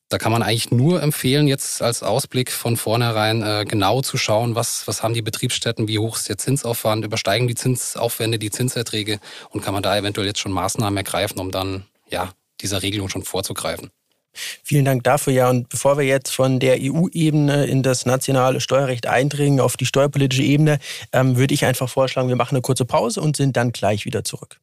Da 0.10 0.18
kann 0.18 0.32
man 0.32 0.42
eigentlich 0.42 0.72
nur 0.72 1.04
empfehlen, 1.04 1.48
jetzt 1.48 1.84
als 1.84 2.02
Ausblick 2.02 2.52
von 2.52 2.78
vornherein 2.78 3.44
äh, 3.44 3.66
genau 3.68 4.02
zu 4.02 4.18
schauen, 4.18 4.56
was, 4.56 4.88
was 4.88 5.04
haben 5.04 5.14
die 5.14 5.22
Betriebsstätten, 5.22 5.88
wie 5.88 6.00
hoch 6.00 6.18
ist 6.18 6.28
der 6.28 6.40
Zinsaufwand, 6.40 7.06
übersteigen 7.06 7.48
die 7.48 7.54
Zinsaufwände 7.54 8.40
die 8.40 8.50
Zinserträge 8.50 9.20
und 9.52 9.62
kann 9.62 9.76
man 9.76 9.84
da 9.84 9.96
eventuell 9.96 10.26
jetzt 10.26 10.40
schon 10.40 10.52
Maßnahmen 10.52 10.98
ergreifen, 10.98 11.40
um 11.40 11.52
dann 11.52 11.86
ja 12.10 12.32
dieser 12.60 12.82
Regelung 12.82 13.10
schon 13.10 13.24
vorzugreifen. 13.24 13.92
Vielen 14.64 14.86
Dank 14.86 15.04
dafür. 15.04 15.34
Ja, 15.34 15.50
und 15.50 15.70
bevor 15.70 15.98
wir 15.98 16.06
jetzt 16.06 16.32
von 16.32 16.60
der 16.60 16.78
EU-Ebene 16.80 17.66
in 17.66 17.84
das 17.84 18.06
nationale 18.06 18.62
Steuerrecht 18.62 19.08
eindringen, 19.08 19.60
auf 19.60 19.78
die 19.78 19.86
steuerpolitische 19.86 20.44
Ebene, 20.44 20.80
ähm, 21.14 21.38
würde 21.38 21.54
ich 21.54 21.66
einfach 21.66 21.90
vorschlagen, 21.90 22.30
wir 22.30 22.36
machen 22.36 22.56
eine 22.56 22.62
kurze 22.62 22.86
Pause 22.86 23.22
und 23.22 23.36
sind 23.36 23.58
dann 23.58 23.72
gleich 23.72 24.06
wieder 24.06 24.24
zurück. 24.24 24.60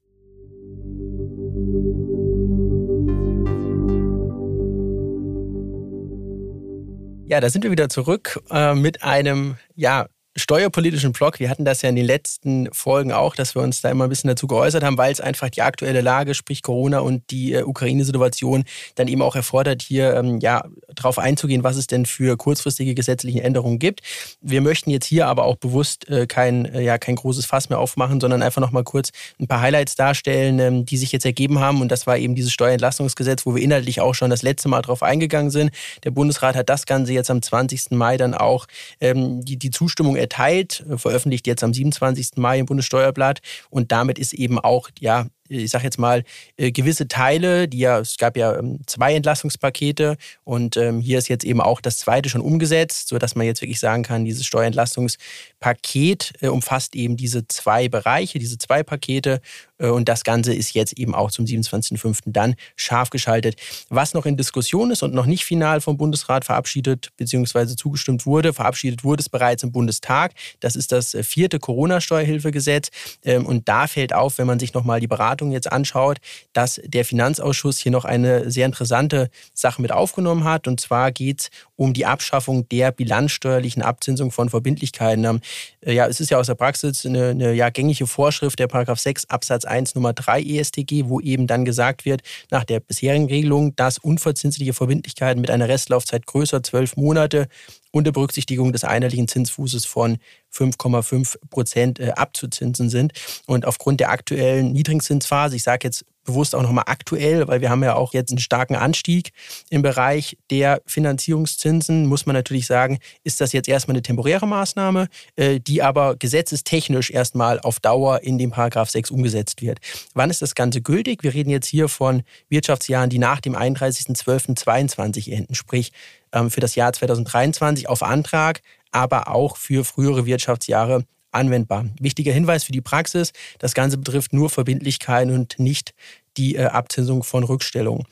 Ja, 7.29 7.41
da 7.41 7.51
sind 7.51 7.65
wir 7.65 7.73
wieder 7.73 7.89
zurück 7.89 8.41
äh, 8.51 8.75
mit 8.75 9.03
einem 9.03 9.57
ja, 9.75 10.07
steuerpolitischen 10.37 11.13
Block. 11.13 11.41
Wir 11.41 11.49
hatten 11.49 11.65
das 11.65 11.83
ja 11.83 11.89
in 11.89 11.97
den 11.97 12.05
letzten 12.05 12.69
Folgen 12.73 13.13
auch, 13.13 13.35
dass 13.35 13.55
wir 13.55 13.63
uns 13.63 13.81
da 13.81 13.91
immer 13.91 14.05
ein 14.05 14.11
bisschen 14.11 14.29
dazu 14.29 14.47
geäußert 14.47 14.85
haben, 14.85 14.99
weil 14.99 15.11
es 15.11 15.21
einfach 15.21 15.49
die 15.49 15.63
aktuelle 15.63 16.03
Lage, 16.03 16.35
sprich 16.35 16.63
Corona 16.63 17.01
und 17.01 17.31
die 17.31 17.55
äh, 17.55 17.63
Ukraine-Situation, 17.63 18.65
dann 18.95 19.09
eben 19.09 19.23
auch 19.23 19.35
erfordert, 19.35 19.83
hier 19.83 20.15
ähm, 20.15 20.39
ja 20.41 20.65
darauf 20.95 21.19
einzugehen, 21.19 21.65
was 21.65 21.77
es 21.77 21.87
denn 21.87 22.05
für 22.05 22.37
kurzfristige 22.37 22.95
gesetzliche 22.95 23.43
Änderungen 23.43 23.79
gibt. 23.79 24.03
Wir 24.41 24.61
möchten 24.61 24.91
jetzt 24.91 25.07
hier 25.07 25.27
aber 25.27 25.45
auch 25.45 25.57
bewusst 25.57 26.09
äh, 26.09 26.27
kein, 26.27 26.67
äh, 26.67 26.83
ja, 26.83 26.99
kein 26.99 27.17
großes 27.17 27.47
Fass 27.47 27.71
mehr 27.71 27.79
aufmachen, 27.79 28.21
sondern 28.21 28.43
einfach 28.43 28.61
nochmal 28.61 28.85
kurz 28.85 29.11
ein 29.41 29.47
paar 29.47 29.61
Highlights 29.61 29.95
darstellen, 29.95 30.59
ähm, 30.59 30.87
die 30.87 30.99
sich 30.99 31.13
jetzt 31.13 31.25
ergeben 31.25 31.61
haben. 31.61 31.81
Und 31.81 31.91
das 31.91 32.07
war 32.07 32.19
eben 32.19 32.35
dieses 32.35 32.53
Steuerentlastungsgesetz, 32.53 33.47
wo 33.47 33.55
wir 33.55 33.63
inhaltlich 33.63 34.01
auch 34.01 34.15
schon 34.15 34.31
das 34.31 34.43
letzte 34.43 34.69
Mal 34.69 34.83
drauf 34.83 35.03
eingegangen 35.03 35.51
sind. 35.51 35.71
Der 36.05 36.11
Bundesrat 36.11 36.57
hat 36.57 36.69
das 36.69 36.85
Ganze 36.85 37.13
jetzt 37.13 37.31
am 37.31 37.41
20. 37.41 37.93
Mai 37.93 38.17
dann 38.17 38.35
auch 38.35 38.67
ähm, 39.01 39.45
die, 39.45 39.57
die 39.57 39.71
Zustimmung 39.71 40.17
erteilt, 40.27 40.85
veröffentlicht 40.97 41.47
jetzt 41.47 41.63
am 41.63 41.73
27. 41.73 42.31
Mai 42.37 42.59
im 42.59 42.67
Bundessteuerblatt. 42.67 43.41
Und 43.71 43.93
damit 43.93 44.19
ist 44.19 44.35
eben 44.35 44.59
auch 44.59 44.91
ja, 44.99 45.27
ich 45.49 45.71
sage 45.71 45.85
jetzt 45.85 45.99
mal, 45.99 46.25
äh, 46.57 46.73
gewisse 46.73 47.09
Teile, 47.09 47.69
die 47.69 47.79
ja, 47.79 47.99
es 47.99 48.17
gab 48.17 48.37
ja 48.37 48.57
ähm, 48.59 48.81
zwei 48.87 49.15
Entlastungspakete 49.15 50.17
und 50.45 50.77
ähm, 50.77 51.01
hier 51.01 51.19
ist 51.19 51.29
jetzt 51.29 51.45
eben 51.45 51.61
auch 51.61 51.81
das 51.81 51.99
zweite 51.99 52.29
schon 52.29 52.41
umgesetzt, 52.41 53.09
sodass 53.09 53.35
man 53.35 53.47
jetzt 53.47 53.63
wirklich 53.63 53.81
sagen 53.81 54.03
kann, 54.03 54.25
dieses 54.25 54.47
Steuerentlastungspaket 54.47 56.33
äh, 56.41 56.49
umfasst 56.49 56.95
eben 56.95 57.17
diese 57.17 57.47
zwei 57.49 57.89
Bereiche, 57.89 58.39
diese 58.39 58.59
zwei 58.59 58.83
Pakete 58.83 59.41
äh, 59.79 59.89
und 59.89 60.09
das 60.09 60.25
Ganze 60.25 60.55
ist 60.55 60.75
jetzt 60.75 60.95
eben 60.95 61.15
auch 61.15 61.31
zum 61.31 61.45
27.05. 61.45 62.21
dann 62.27 62.55
scharf 62.77 63.11
geschaltet. 63.11 63.57
Was 63.89 64.15
noch 64.15 64.27
in 64.27 64.37
Diskussion 64.37 64.91
ist 64.91 65.03
und 65.03 65.15
noch 65.15 65.27
nicht 65.27 65.45
final 65.45 65.81
vom 65.81 65.97
Bundesrat 65.97 66.45
verabschiedet 66.45 67.13
bzw. 67.17 67.77
zugestimmt 67.77 68.27
wurde, 68.27 68.53
verabschiedet 68.53 69.05
wurde 69.05 69.21
es 69.21 69.29
bereits 69.29 69.63
im 69.63 69.73
Bundestag. 69.73 70.33
Das 70.61 70.77
ist 70.77 70.93
das 70.93 71.17
vierte 71.23 71.59
Corona-Steuerhilfegesetz 71.59 72.91
ähm, 73.25 73.47
und 73.47 73.69
da 73.69 73.87
fällt 73.87 74.13
auf, 74.13 74.39
wenn 74.39 74.47
man 74.47 74.59
sich 74.59 74.75
nochmal 74.75 75.01
die 75.01 75.07
Beratung 75.07 75.36
Beratung 75.37 75.53
jetzt 75.53 75.71
anschaut, 75.71 76.19
dass 76.55 76.81
der 76.85 77.05
Finanzausschuss 77.05 77.79
hier 77.79 77.93
noch 77.93 78.05
eine 78.05 78.51
sehr 78.51 78.65
interessante 78.65 79.29
Sache 79.53 79.83
mit 79.83 79.93
aufgenommen 79.93 80.45
hat. 80.45 80.67
Und 80.67 80.81
zwar 80.81 81.13
geht 81.13 81.41
es 81.41 81.51
um 81.77 81.93
die 81.93 82.07
Abschaffung 82.07 82.67
der 82.71 82.91
bilanzsteuerlichen 82.91 83.83
Abzinsung 83.83 84.31
von 84.31 84.49
Verbindlichkeiten. 84.49 85.25
Ähm, 85.25 85.41
ja, 85.85 86.07
es 86.07 86.21
ist 86.21 86.31
ja 86.31 86.39
aus 86.39 86.47
der 86.47 86.55
Praxis 86.55 87.05
eine, 87.05 87.29
eine 87.29 87.53
ja, 87.53 87.69
gängige 87.69 88.07
Vorschrift 88.07 88.59
der 88.59 88.67
Paragraph 88.67 88.99
6 88.99 89.27
Absatz 89.27 89.65
1 89.67 89.95
Nummer 89.95 90.15
3 90.15 90.43
ESTG, 90.43 91.05
wo 91.07 91.21
eben 91.21 91.47
dann 91.47 91.65
gesagt 91.65 92.05
wird, 92.05 92.23
nach 92.51 92.65
der 92.65 92.81
bisherigen 92.81 93.27
Regelung, 93.27 93.77
dass 93.77 93.99
unverzinsliche 93.99 94.73
Verbindlichkeiten 94.73 95.41
mit 95.41 95.51
einer 95.51 95.69
Restlaufzeit 95.69 96.27
größer 96.27 96.63
zwölf 96.63 96.97
Monate 96.97 97.49
unter 97.97 98.13
Berücksichtigung 98.13 98.73
des 98.73 98.85
einheitlichen 98.85 99.27
Zinsfußes 99.27 99.87
von 99.87 100.19
5,5 100.55 101.37
Prozent 101.51 101.99
äh, 101.99 102.11
abzuzinsen 102.11 102.91
sind. 102.91 103.13
Und 103.47 103.65
aufgrund 103.65 104.01
der 104.01 104.11
aktuellen 104.11 104.73
Niedrigzinsphase, 104.73 105.57
ich 105.57 105.63
sage 105.63 105.89
jetzt 105.89 106.05
bewusst 106.27 106.55
auch 106.55 106.63
nochmal 106.63 106.85
aktuell, 106.87 107.49
weil 107.49 107.61
wir 107.61 107.71
haben 107.71 107.83
ja 107.83 107.95
auch 107.95 108.13
jetzt 108.13 108.31
einen 108.31 108.39
starken 108.39 108.77
Anstieg 108.77 109.31
im 109.71 109.83
Bereich 109.83 110.37
der 110.51 110.83
Finanzierungszinsen, 110.87 112.07
muss 112.07 112.27
man 112.27 112.35
natürlich 112.35 112.67
sagen, 112.67 112.99
ist 113.25 113.41
das 113.41 113.53
jetzt 113.53 113.69
erstmal 113.69 113.95
eine 113.95 114.03
temporäre 114.03 114.47
Maßnahme, 114.47 115.09
äh, 115.37 115.61
die 115.61 115.83
aber 115.83 116.17
gesetzestechnisch 116.17 117.11
erstmal 117.11 117.61
auf 117.61 117.81
Dauer 117.81 118.23
in 118.23 118.39
dem 118.39 118.51
Paragraph 118.51 118.91
6 118.91 119.11
umgesetzt 119.11 119.63
wird. 119.63 119.79
Wann 120.15 120.31
ist 120.31 120.43
das 120.43 120.55
Ganze 120.55 120.83
gültig? 120.83 121.23
Wir 121.23 121.33
reden 121.33 121.51
jetzt 121.51 121.67
hier 121.67 121.89
von 121.89 122.23
Wirtschaftsjahren, 122.49 123.09
die 123.09 123.19
nach 123.19 123.41
dem 123.41 123.57
31.12.22 123.57 125.33
enden, 125.33 125.55
sprich 125.55 125.93
ähm, 126.33 126.51
für 126.51 126.61
das 126.61 126.75
Jahr 126.75 126.93
2023 126.93 127.89
auf 127.89 128.03
Antrag, 128.03 128.61
aber 128.91 129.29
auch 129.29 129.57
für 129.57 129.85
frühere 129.85 130.27
Wirtschaftsjahre 130.27 131.05
anwendbar. 131.37 131.87
Wichtiger 132.01 132.33
Hinweis 132.33 132.65
für 132.65 132.73
die 132.73 132.81
Praxis, 132.81 133.33
das 133.59 133.75
Ganze 133.75 133.99
betrifft 133.99 134.33
nur 134.33 134.51
Verbindlichkeiten 134.51 135.33
und 135.33 135.59
nicht 135.59 135.95
die 136.37 136.57
äh, 136.57 136.65
Abzinsung 136.65 137.23
von 137.23 137.45
Rückstellungen. 137.45 138.05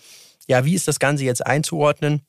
Ja, 0.47 0.65
wie 0.65 0.75
ist 0.75 0.89
das 0.89 0.99
Ganze 0.99 1.25
jetzt 1.25 1.45
einzuordnen? 1.45 2.23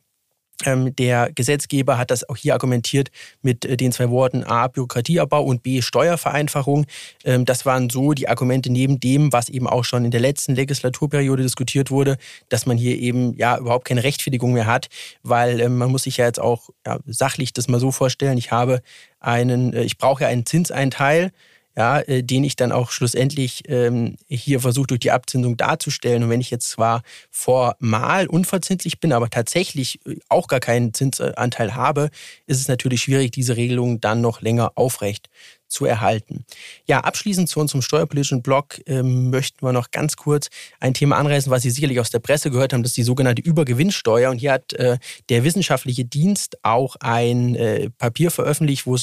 Ähm, 0.63 0.95
der 0.95 1.31
Gesetzgeber 1.33 1.97
hat 1.97 2.11
das 2.11 2.27
auch 2.29 2.37
hier 2.37 2.53
argumentiert 2.53 3.09
mit 3.41 3.65
äh, 3.65 3.75
den 3.75 3.91
zwei 3.91 4.09
Worten 4.09 4.43
A, 4.43 4.67
Bürokratieabbau 4.67 5.43
und 5.43 5.63
B, 5.63 5.81
Steuervereinfachung. 5.81 6.85
Ähm, 7.25 7.43
das 7.43 7.65
waren 7.65 7.89
so 7.89 8.13
die 8.13 8.29
Argumente 8.29 8.71
neben 8.71 8.99
dem, 8.99 9.33
was 9.33 9.49
eben 9.49 9.67
auch 9.67 9.83
schon 9.83 10.05
in 10.05 10.11
der 10.11 10.21
letzten 10.21 10.55
Legislaturperiode 10.55 11.43
diskutiert 11.43 11.91
wurde, 11.91 12.17
dass 12.47 12.65
man 12.65 12.77
hier 12.77 12.97
eben 12.97 13.35
ja 13.35 13.57
überhaupt 13.57 13.85
keine 13.85 14.03
Rechtfertigung 14.03 14.53
mehr 14.53 14.65
hat, 14.65 14.87
weil 15.23 15.59
ähm, 15.59 15.77
man 15.77 15.91
muss 15.91 16.03
sich 16.03 16.17
ja 16.17 16.25
jetzt 16.25 16.39
auch 16.39 16.69
ja, 16.85 16.99
sachlich 17.05 17.51
das 17.51 17.67
mal 17.67 17.79
so 17.79 17.91
vorstellen, 17.91 18.37
ich 18.37 18.51
habe 18.51 18.81
einen, 19.19 19.73
äh, 19.73 19.83
ich 19.83 19.97
brauche 19.97 20.23
ja 20.23 20.29
einen 20.29 20.45
Zinseinteil, 20.45 21.31
ja, 21.77 21.99
äh, 21.99 22.23
den 22.23 22.43
ich 22.43 22.55
dann 22.55 22.71
auch 22.71 22.91
schlussendlich 22.91 23.63
ähm, 23.67 24.17
hier 24.27 24.59
versuche 24.59 24.87
durch 24.87 24.99
die 25.01 25.11
Abzinsung 25.11 25.57
darzustellen. 25.57 26.23
Und 26.23 26.29
wenn 26.29 26.41
ich 26.41 26.51
jetzt 26.51 26.69
zwar 26.69 27.01
formal 27.31 28.27
unverzinslich 28.27 28.99
bin, 28.99 29.11
aber 29.11 29.29
tatsächlich 29.29 29.99
äh, 30.05 30.15
auch 30.29 30.47
gar 30.47 30.59
keinen 30.59 30.93
Zinsanteil 30.93 31.75
habe, 31.75 32.09
ist 32.47 32.61
es 32.61 32.67
natürlich 32.67 33.03
schwierig, 33.03 33.31
diese 33.31 33.57
Regelung 33.57 33.99
dann 33.99 34.21
noch 34.21 34.41
länger 34.41 34.71
aufrecht 34.75 35.29
zu 35.67 35.85
erhalten. 35.85 36.45
Ja, 36.85 37.01
abschließend 37.01 37.49
zu 37.49 37.59
unserem 37.59 37.81
steuerpolitischen 37.81 38.41
Blog 38.41 38.79
ähm, 38.85 39.29
möchten 39.29 39.65
wir 39.65 39.73
noch 39.73 39.91
ganz 39.91 40.15
kurz 40.15 40.49
ein 40.79 40.93
Thema 40.93 41.17
anreißen, 41.17 41.51
was 41.51 41.63
Sie 41.63 41.69
sicherlich 41.69 41.99
aus 41.99 42.09
der 42.09 42.19
Presse 42.19 42.51
gehört 42.51 42.73
haben, 42.73 42.83
das 42.83 42.91
ist 42.91 42.97
die 42.97 43.03
sogenannte 43.03 43.41
Übergewinnsteuer. 43.41 44.29
Und 44.31 44.37
hier 44.37 44.53
hat 44.53 44.73
äh, 44.73 44.97
der 45.29 45.43
wissenschaftliche 45.43 46.05
Dienst 46.05 46.57
auch 46.63 46.95
ein 46.99 47.55
äh, 47.55 47.89
Papier 47.97 48.31
veröffentlicht, 48.31 48.85
wo 48.85 48.95
es, 48.95 49.01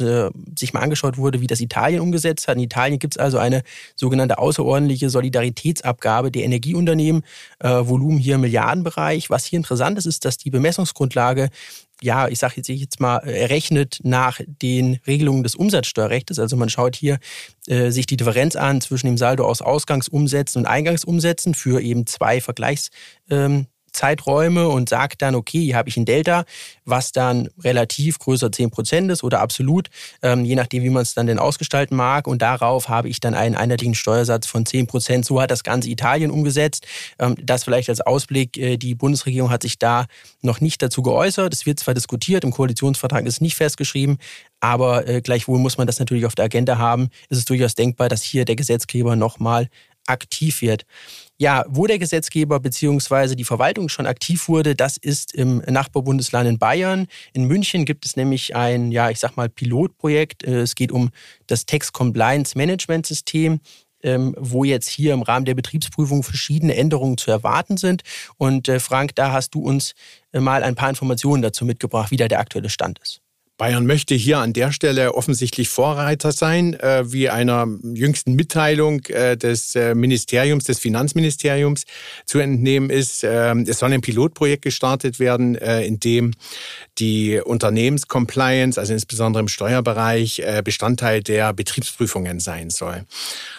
sich 0.58 0.72
mal 0.72 0.80
angeschaut 0.80 1.16
wurde, 1.16 1.40
wie 1.40 1.46
das 1.46 1.60
Italien 1.60 2.00
umgesetzt 2.00 2.48
hat. 2.48 2.56
In 2.56 2.62
Italien 2.62 2.98
gibt 2.98 3.14
es 3.14 3.18
also 3.18 3.38
eine 3.38 3.62
sogenannte 3.96 4.38
außerordentliche 4.38 5.10
Solidaritätsabgabe 5.10 6.30
der 6.30 6.44
Energieunternehmen, 6.44 7.22
äh, 7.60 7.68
Volumen 7.68 8.18
hier 8.18 8.36
im 8.36 8.42
Milliardenbereich. 8.42 9.30
Was 9.30 9.44
hier 9.44 9.58
interessant 9.58 9.98
ist, 9.98 10.06
ist, 10.06 10.24
dass 10.24 10.38
die 10.38 10.50
Bemessungsgrundlage 10.50 11.50
ja, 12.02 12.28
ich 12.28 12.38
sage 12.38 12.54
jetzt, 12.56 12.68
jetzt 12.68 13.00
mal, 13.00 13.18
errechnet 13.18 14.00
nach 14.02 14.40
den 14.46 14.98
Regelungen 15.06 15.42
des 15.42 15.54
Umsatzsteuerrechts. 15.54 16.38
Also 16.38 16.56
man 16.56 16.68
schaut 16.68 16.96
hier 16.96 17.18
äh, 17.66 17.90
sich 17.90 18.06
die 18.06 18.16
Differenz 18.16 18.56
an 18.56 18.80
zwischen 18.80 19.06
dem 19.06 19.18
Saldo 19.18 19.44
aus 19.46 19.62
Ausgangsumsätzen 19.62 20.62
und 20.62 20.66
Eingangsumsätzen 20.66 21.54
für 21.54 21.80
eben 21.80 22.06
zwei 22.06 22.40
Vergleichs. 22.40 22.90
Ähm, 23.30 23.66
Zeiträume 23.92 24.68
und 24.68 24.88
sagt 24.88 25.22
dann, 25.22 25.34
okay, 25.34 25.60
hier 25.60 25.76
habe 25.76 25.88
ich 25.88 25.96
ein 25.96 26.04
Delta, 26.04 26.44
was 26.84 27.12
dann 27.12 27.48
relativ 27.62 28.18
größer 28.18 28.48
10% 28.48 29.10
ist 29.12 29.22
oder 29.22 29.40
absolut, 29.40 29.88
ähm, 30.22 30.44
je 30.44 30.54
nachdem, 30.54 30.82
wie 30.82 30.90
man 30.90 31.02
es 31.02 31.14
dann 31.14 31.26
denn 31.26 31.38
ausgestalten 31.38 31.96
mag. 31.96 32.26
Und 32.26 32.42
darauf 32.42 32.88
habe 32.88 33.08
ich 33.08 33.20
dann 33.20 33.34
einen 33.34 33.54
einheitlichen 33.54 33.94
Steuersatz 33.94 34.46
von 34.46 34.64
10%. 34.64 35.24
So 35.24 35.40
hat 35.40 35.50
das 35.50 35.62
ganze 35.62 35.90
Italien 35.90 36.30
umgesetzt. 36.30 36.86
Ähm, 37.18 37.36
das 37.42 37.64
vielleicht 37.64 37.88
als 37.88 38.00
Ausblick. 38.00 38.56
Äh, 38.56 38.76
die 38.76 38.94
Bundesregierung 38.94 39.50
hat 39.50 39.62
sich 39.62 39.78
da 39.78 40.06
noch 40.40 40.60
nicht 40.60 40.82
dazu 40.82 41.02
geäußert. 41.02 41.52
Es 41.52 41.66
wird 41.66 41.80
zwar 41.80 41.94
diskutiert, 41.94 42.44
im 42.44 42.50
Koalitionsvertrag 42.50 43.26
ist 43.26 43.40
nicht 43.40 43.56
festgeschrieben, 43.56 44.18
aber 44.60 45.08
äh, 45.08 45.20
gleichwohl 45.20 45.58
muss 45.58 45.78
man 45.78 45.86
das 45.86 45.98
natürlich 45.98 46.26
auf 46.26 46.34
der 46.34 46.46
Agenda 46.46 46.78
haben. 46.78 47.10
Es 47.28 47.38
ist 47.38 47.50
durchaus 47.50 47.74
denkbar, 47.74 48.08
dass 48.08 48.22
hier 48.22 48.44
der 48.44 48.56
Gesetzgeber 48.56 49.16
nochmal 49.16 49.68
aktiv 50.06 50.62
wird. 50.62 50.84
Ja, 51.38 51.64
wo 51.68 51.86
der 51.86 51.98
Gesetzgeber 51.98 52.60
bzw. 52.60 53.34
die 53.34 53.44
Verwaltung 53.44 53.88
schon 53.88 54.06
aktiv 54.06 54.48
wurde, 54.48 54.74
das 54.74 54.96
ist 54.96 55.34
im 55.34 55.58
Nachbarbundesland 55.58 56.48
in 56.48 56.58
Bayern. 56.58 57.06
In 57.32 57.44
München 57.44 57.84
gibt 57.84 58.04
es 58.06 58.16
nämlich 58.16 58.54
ein, 58.54 58.92
ja, 58.92 59.10
ich 59.10 59.18
sag 59.18 59.36
mal, 59.36 59.48
Pilotprojekt. 59.48 60.44
Äh, 60.44 60.60
es 60.60 60.74
geht 60.74 60.92
um 60.92 61.10
das 61.46 61.66
Tax 61.66 61.92
Compliance 61.92 62.56
Management 62.56 63.06
System 63.06 63.60
ähm, 64.02 64.34
wo 64.38 64.64
jetzt 64.64 64.88
hier 64.88 65.14
im 65.14 65.22
Rahmen 65.22 65.44
der 65.44 65.54
Betriebsprüfung 65.54 66.22
verschiedene 66.22 66.74
Änderungen 66.74 67.18
zu 67.18 67.30
erwarten 67.30 67.76
sind. 67.76 68.02
Und 68.36 68.68
äh, 68.68 68.80
Frank, 68.80 69.14
da 69.14 69.32
hast 69.32 69.54
du 69.54 69.60
uns 69.60 69.94
äh, 70.32 70.40
mal 70.40 70.62
ein 70.62 70.74
paar 70.74 70.88
Informationen 70.88 71.42
dazu 71.42 71.64
mitgebracht, 71.64 72.10
wie 72.10 72.16
da 72.16 72.28
der 72.28 72.40
aktuelle 72.40 72.68
Stand 72.68 72.98
ist. 72.98 73.20
Bayern 73.58 73.86
möchte 73.86 74.14
hier 74.14 74.38
an 74.38 74.52
der 74.52 74.72
Stelle 74.72 75.14
offensichtlich 75.14 75.68
Vorreiter 75.68 76.32
sein, 76.32 76.74
äh, 76.80 77.12
wie 77.12 77.28
einer 77.28 77.68
jüngsten 77.82 78.34
Mitteilung 78.34 79.04
äh, 79.06 79.36
des 79.36 79.74
äh, 79.74 79.94
Ministeriums, 79.94 80.64
des 80.64 80.78
Finanzministeriums 80.78 81.84
zu 82.24 82.38
entnehmen 82.38 82.90
ist. 82.90 83.22
Äh, 83.24 83.54
es 83.66 83.78
soll 83.78 83.92
ein 83.92 84.00
Pilotprojekt 84.00 84.62
gestartet 84.62 85.18
werden, 85.18 85.54
in 85.54 86.00
dem 86.00 86.32
die 86.98 87.40
Unternehmenscompliance, 87.44 88.80
also 88.80 88.92
insbesondere 88.92 89.40
im 89.42 89.48
Steuerbereich, 89.48 90.42
Bestandteil 90.64 91.22
der 91.22 91.52
Betriebsprüfungen 91.52 92.40
sein 92.40 92.70
soll. 92.70 93.04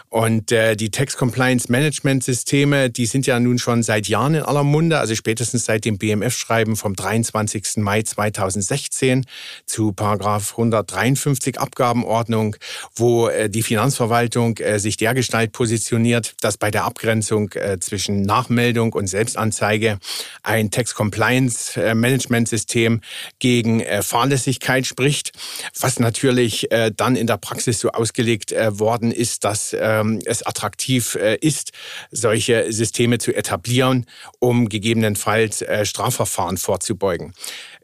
Und 0.09 0.51
die 0.51 0.91
Tax 0.91 1.17
Compliance 1.17 1.71
Management 1.71 2.23
Systeme, 2.23 2.89
die 2.89 3.05
sind 3.05 3.25
ja 3.25 3.39
nun 3.39 3.59
schon 3.59 3.83
seit 3.83 4.07
Jahren 4.07 4.35
in 4.35 4.43
aller 4.43 4.63
Munde, 4.63 4.99
also 4.99 5.15
spätestens 5.15 5.65
seit 5.65 5.85
dem 5.85 5.97
BMF-Schreiben 5.97 6.75
vom 6.75 6.95
23. 6.95 7.77
Mai 7.77 8.03
2016 8.03 9.25
zu 9.65 9.82
Paragraph 9.91 10.51
153 10.51 11.59
Abgabenordnung, 11.59 12.55
wo 12.95 13.27
äh, 13.27 13.49
die 13.49 13.63
Finanzverwaltung 13.63 14.57
äh, 14.57 14.79
sich 14.79 14.97
dergestalt 14.97 15.51
positioniert, 15.51 16.35
dass 16.41 16.57
bei 16.57 16.71
der 16.71 16.85
Abgrenzung 16.85 17.51
äh, 17.53 17.79
zwischen 17.79 18.21
Nachmeldung 18.21 18.93
und 18.93 19.07
Selbstanzeige 19.07 19.99
ein 20.43 20.71
Tax 20.71 20.93
Compliance 20.95 21.79
Management 21.95 22.47
System 22.47 23.01
gegen 23.39 23.83
Fahrlässigkeit 24.01 24.85
spricht, 24.85 25.31
was 25.79 25.99
natürlich 25.99 26.67
dann 26.95 27.15
in 27.15 27.27
der 27.27 27.37
Praxis 27.37 27.79
so 27.79 27.89
ausgelegt 27.89 28.51
worden 28.51 29.11
ist, 29.11 29.43
dass 29.43 29.73
äh, 29.73 29.83
ähm, 29.83 30.19
es 30.25 30.45
attraktiv 30.45 31.15
ist, 31.15 31.71
solche 32.11 32.71
Systeme 32.71 33.17
zu 33.17 33.33
etablieren, 33.35 34.05
um 34.39 34.69
gegebenenfalls 34.69 35.63
Strafverfahren 35.83 36.57
vorzubeugen 36.57 37.33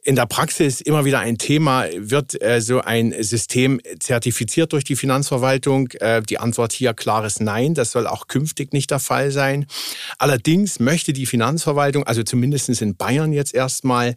in 0.03 0.15
der 0.15 0.25
Praxis 0.25 0.81
immer 0.81 1.05
wieder 1.05 1.19
ein 1.19 1.37
Thema. 1.37 1.85
Wird 1.95 2.41
äh, 2.41 2.61
so 2.61 2.81
ein 2.81 3.13
System 3.21 3.79
zertifiziert 3.99 4.73
durch 4.73 4.83
die 4.83 4.95
Finanzverwaltung? 4.95 5.89
Äh, 5.99 6.21
die 6.21 6.37
Antwort 6.37 6.73
hier 6.73 6.93
klares 6.93 7.39
Nein. 7.39 7.73
Das 7.73 7.91
soll 7.91 8.07
auch 8.07 8.27
künftig 8.27 8.73
nicht 8.73 8.91
der 8.91 8.99
Fall 8.99 9.31
sein. 9.31 9.65
Allerdings 10.17 10.79
möchte 10.79 11.13
die 11.13 11.25
Finanzverwaltung, 11.25 12.03
also 12.03 12.23
zumindest 12.23 12.69
in 12.81 12.95
Bayern 12.95 13.33
jetzt 13.33 13.53
erstmal, 13.53 14.15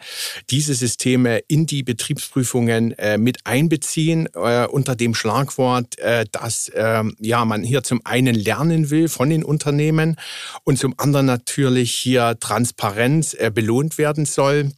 diese 0.50 0.74
Systeme 0.74 1.40
in 1.48 1.66
die 1.66 1.82
Betriebsprüfungen 1.82 2.92
äh, 2.98 3.18
mit 3.18 3.38
einbeziehen 3.44 4.28
äh, 4.34 4.66
unter 4.66 4.96
dem 4.96 5.14
Schlagwort, 5.14 5.98
äh, 5.98 6.24
dass 6.30 6.70
ähm, 6.74 7.16
ja 7.18 7.44
man 7.44 7.62
hier 7.62 7.82
zum 7.82 8.00
einen 8.04 8.34
lernen 8.34 8.90
will 8.90 9.08
von 9.08 9.30
den 9.30 9.44
Unternehmen 9.44 10.16
und 10.64 10.78
zum 10.78 10.94
anderen 10.98 11.26
natürlich 11.26 11.92
hier 11.92 12.36
Transparenz 12.40 13.34
äh, 13.34 13.50
belohnt 13.52 13.98
werden 13.98 14.26
soll. 14.26 14.72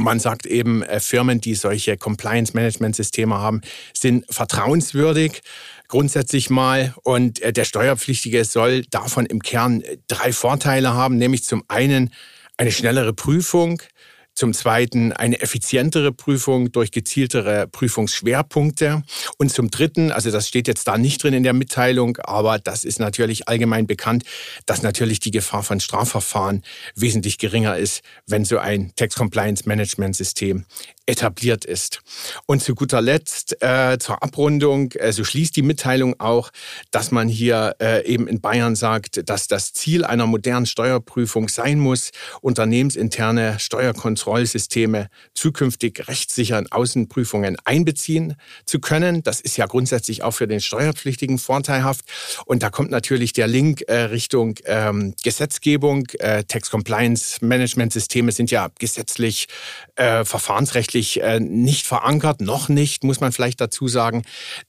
Man 0.00 0.18
sagt 0.18 0.46
eben, 0.46 0.82
äh, 0.82 0.98
Firmen, 0.98 1.40
die 1.40 1.54
solche 1.54 1.96
Compliance-Management-Systeme 1.96 3.36
haben, 3.36 3.60
sind 3.92 4.24
vertrauenswürdig 4.30 5.42
grundsätzlich 5.88 6.48
mal. 6.48 6.94
Und 7.02 7.42
äh, 7.42 7.52
der 7.52 7.64
Steuerpflichtige 7.64 8.44
soll 8.44 8.82
davon 8.86 9.26
im 9.26 9.42
Kern 9.42 9.82
äh, 9.82 9.98
drei 10.08 10.32
Vorteile 10.32 10.94
haben, 10.94 11.18
nämlich 11.18 11.44
zum 11.44 11.64
einen 11.68 12.10
eine 12.56 12.72
schnellere 12.72 13.12
Prüfung, 13.12 13.82
zum 14.34 14.54
Zweiten 14.54 15.12
eine 15.12 15.40
effizientere 15.40 16.12
Prüfung 16.12 16.72
durch 16.72 16.90
gezieltere 16.92 17.66
Prüfungsschwerpunkte. 17.66 19.02
Und 19.38 19.52
zum 19.52 19.70
Dritten, 19.70 20.12
also 20.12 20.30
das 20.30 20.48
steht 20.48 20.68
jetzt 20.68 20.88
da 20.88 20.98
nicht 20.98 21.22
drin 21.22 21.34
in 21.34 21.42
der 21.42 21.52
Mitteilung, 21.52 22.16
aber 22.18 22.58
das 22.58 22.84
ist 22.84 23.00
natürlich 23.00 23.48
allgemein 23.48 23.86
bekannt, 23.86 24.24
dass 24.66 24.82
natürlich 24.82 25.20
die 25.20 25.30
Gefahr 25.30 25.62
von 25.62 25.80
Strafverfahren 25.80 26.62
wesentlich 26.94 27.38
geringer 27.38 27.76
ist, 27.76 28.02
wenn 28.26 28.44
so 28.44 28.58
ein 28.58 28.92
Tax 28.96 29.14
Compliance 29.14 29.64
Management 29.66 30.16
System 30.16 30.64
etabliert 31.10 31.64
ist. 31.64 32.00
Und 32.46 32.62
zu 32.62 32.74
guter 32.74 33.02
Letzt 33.02 33.60
äh, 33.62 33.98
zur 33.98 34.22
Abrundung, 34.22 34.92
äh, 34.92 35.12
so 35.12 35.24
schließt 35.24 35.56
die 35.56 35.62
Mitteilung 35.62 36.18
auch, 36.20 36.50
dass 36.92 37.10
man 37.10 37.28
hier 37.28 37.74
äh, 37.80 38.06
eben 38.06 38.28
in 38.28 38.40
Bayern 38.40 38.76
sagt, 38.76 39.28
dass 39.28 39.48
das 39.48 39.72
Ziel 39.72 40.04
einer 40.04 40.26
modernen 40.26 40.66
Steuerprüfung 40.66 41.48
sein 41.48 41.80
muss, 41.80 42.10
unternehmensinterne 42.40 43.58
Steuerkontrollsysteme 44.20 45.08
zukünftig 45.34 46.08
rechtssicher 46.08 46.58
in 46.58 46.70
Außenprüfungen 46.70 47.56
einbeziehen 47.64 48.36
zu 48.64 48.80
können. 48.80 49.22
Das 49.22 49.40
ist 49.40 49.56
ja 49.56 49.66
grundsätzlich 49.66 50.22
auch 50.22 50.32
für 50.32 50.46
den 50.46 50.60
Steuerpflichtigen 50.60 51.38
vorteilhaft. 51.38 52.04
Und 52.46 52.62
da 52.62 52.70
kommt 52.70 52.90
natürlich 52.90 53.32
der 53.32 53.46
Link 53.46 53.82
äh, 53.88 54.02
Richtung 54.02 54.54
ähm, 54.64 55.14
Gesetzgebung. 55.22 56.06
Äh, 56.18 56.44
Tax 56.44 56.70
Compliance 56.70 57.44
Management 57.44 57.92
Systeme 57.92 58.32
sind 58.32 58.50
ja 58.50 58.68
gesetzlich 58.78 59.46
äh, 59.96 60.24
verfahrensrechtlich 60.24 61.22
äh, 61.22 61.40
nicht 61.40 61.86
verankert, 61.86 62.40
noch 62.40 62.68
nicht, 62.68 63.04
muss 63.04 63.20
man 63.20 63.32
vielleicht 63.32 63.60
dazu 63.60 63.88
sagen, 63.88 64.22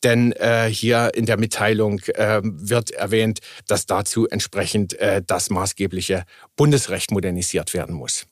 denn 0.04 0.32
äh, 0.34 0.70
hier 0.70 1.12
in 1.14 1.26
der 1.26 1.38
Mitteilung 1.38 2.00
äh, 2.16 2.42
wird 2.44 2.92
erwähnt, 2.92 3.40
dass 3.68 3.86
dazu 3.86 4.28
entsprechend 4.28 4.98
das 5.28 5.50
maßgebliche 5.50 6.26
Bundesrecht 6.56 7.12
modernisiert 7.12 7.74
werden 7.74 7.96
muss. 7.96 8.26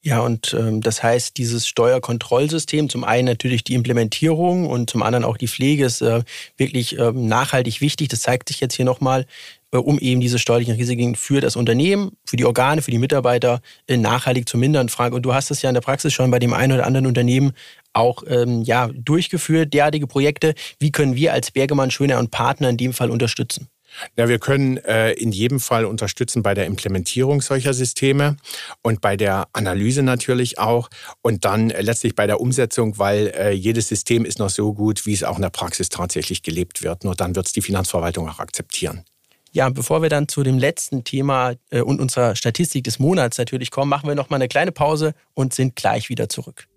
Ja, 0.00 0.20
und 0.20 0.54
ähm, 0.56 0.80
das 0.80 1.02
heißt, 1.02 1.36
dieses 1.36 1.66
Steuerkontrollsystem, 1.66 2.88
zum 2.88 3.02
einen 3.02 3.26
natürlich 3.26 3.64
die 3.64 3.74
Implementierung 3.74 4.66
und 4.66 4.88
zum 4.88 5.02
anderen 5.02 5.24
auch 5.24 5.36
die 5.36 5.48
Pflege 5.48 5.84
ist 5.84 6.02
äh, 6.02 6.22
wirklich 6.56 6.96
ähm, 6.98 7.26
nachhaltig 7.26 7.80
wichtig. 7.80 8.08
Das 8.08 8.20
zeigt 8.20 8.48
sich 8.48 8.60
jetzt 8.60 8.74
hier 8.74 8.84
nochmal, 8.84 9.26
äh, 9.72 9.76
um 9.76 9.98
eben 9.98 10.20
diese 10.20 10.38
steuerlichen 10.38 10.76
Risiken 10.76 11.16
für 11.16 11.40
das 11.40 11.56
Unternehmen, 11.56 12.12
für 12.24 12.36
die 12.36 12.44
Organe, 12.44 12.80
für 12.80 12.92
die 12.92 12.98
Mitarbeiter 12.98 13.60
äh, 13.88 13.96
nachhaltig 13.96 14.48
zu 14.48 14.56
mindern. 14.56 14.88
Frank, 14.88 15.14
und 15.14 15.22
du 15.22 15.34
hast 15.34 15.50
es 15.50 15.62
ja 15.62 15.70
in 15.70 15.74
der 15.74 15.80
Praxis 15.80 16.12
schon 16.12 16.30
bei 16.30 16.38
dem 16.38 16.52
einen 16.52 16.74
oder 16.74 16.86
anderen 16.86 17.06
Unternehmen 17.06 17.52
auch 17.92 18.22
ähm, 18.28 18.62
ja, 18.62 18.88
durchgeführt, 18.94 19.74
derartige 19.74 20.06
Projekte. 20.06 20.54
Wie 20.78 20.92
können 20.92 21.16
wir 21.16 21.32
als 21.32 21.50
Bergemann, 21.50 21.90
Schöner 21.90 22.20
und 22.20 22.30
Partner 22.30 22.68
in 22.68 22.76
dem 22.76 22.92
Fall 22.92 23.10
unterstützen? 23.10 23.68
Ja, 24.16 24.28
wir 24.28 24.38
können 24.38 24.78
äh, 24.78 25.12
in 25.12 25.32
jedem 25.32 25.60
Fall 25.60 25.84
unterstützen 25.84 26.42
bei 26.42 26.54
der 26.54 26.66
Implementierung 26.66 27.40
solcher 27.40 27.74
Systeme 27.74 28.36
und 28.82 29.00
bei 29.00 29.16
der 29.16 29.48
Analyse 29.52 30.02
natürlich 30.02 30.58
auch 30.58 30.88
und 31.22 31.44
dann 31.44 31.70
äh, 31.70 31.82
letztlich 31.82 32.14
bei 32.14 32.26
der 32.26 32.40
Umsetzung, 32.40 32.98
weil 32.98 33.28
äh, 33.28 33.52
jedes 33.52 33.88
System 33.88 34.24
ist 34.24 34.38
noch 34.38 34.50
so 34.50 34.72
gut, 34.74 35.06
wie 35.06 35.12
es 35.12 35.24
auch 35.24 35.36
in 35.36 35.42
der 35.42 35.50
Praxis 35.50 35.88
tatsächlich 35.88 36.42
gelebt 36.42 36.82
wird. 36.82 37.04
Nur 37.04 37.14
dann 37.14 37.34
wird 37.36 37.46
es 37.46 37.52
die 37.52 37.62
Finanzverwaltung 37.62 38.28
auch 38.28 38.38
akzeptieren. 38.38 39.04
Ja, 39.52 39.70
bevor 39.70 40.02
wir 40.02 40.08
dann 40.08 40.28
zu 40.28 40.42
dem 40.42 40.58
letzten 40.58 41.04
Thema 41.04 41.54
äh, 41.70 41.80
und 41.80 42.00
unserer 42.00 42.36
Statistik 42.36 42.84
des 42.84 42.98
Monats 42.98 43.38
natürlich 43.38 43.70
kommen, 43.70 43.88
machen 43.88 44.08
wir 44.08 44.14
noch 44.14 44.30
mal 44.30 44.36
eine 44.36 44.48
kleine 44.48 44.72
Pause 44.72 45.14
und 45.34 45.54
sind 45.54 45.74
gleich 45.74 46.08
wieder 46.08 46.28
zurück. 46.28 46.68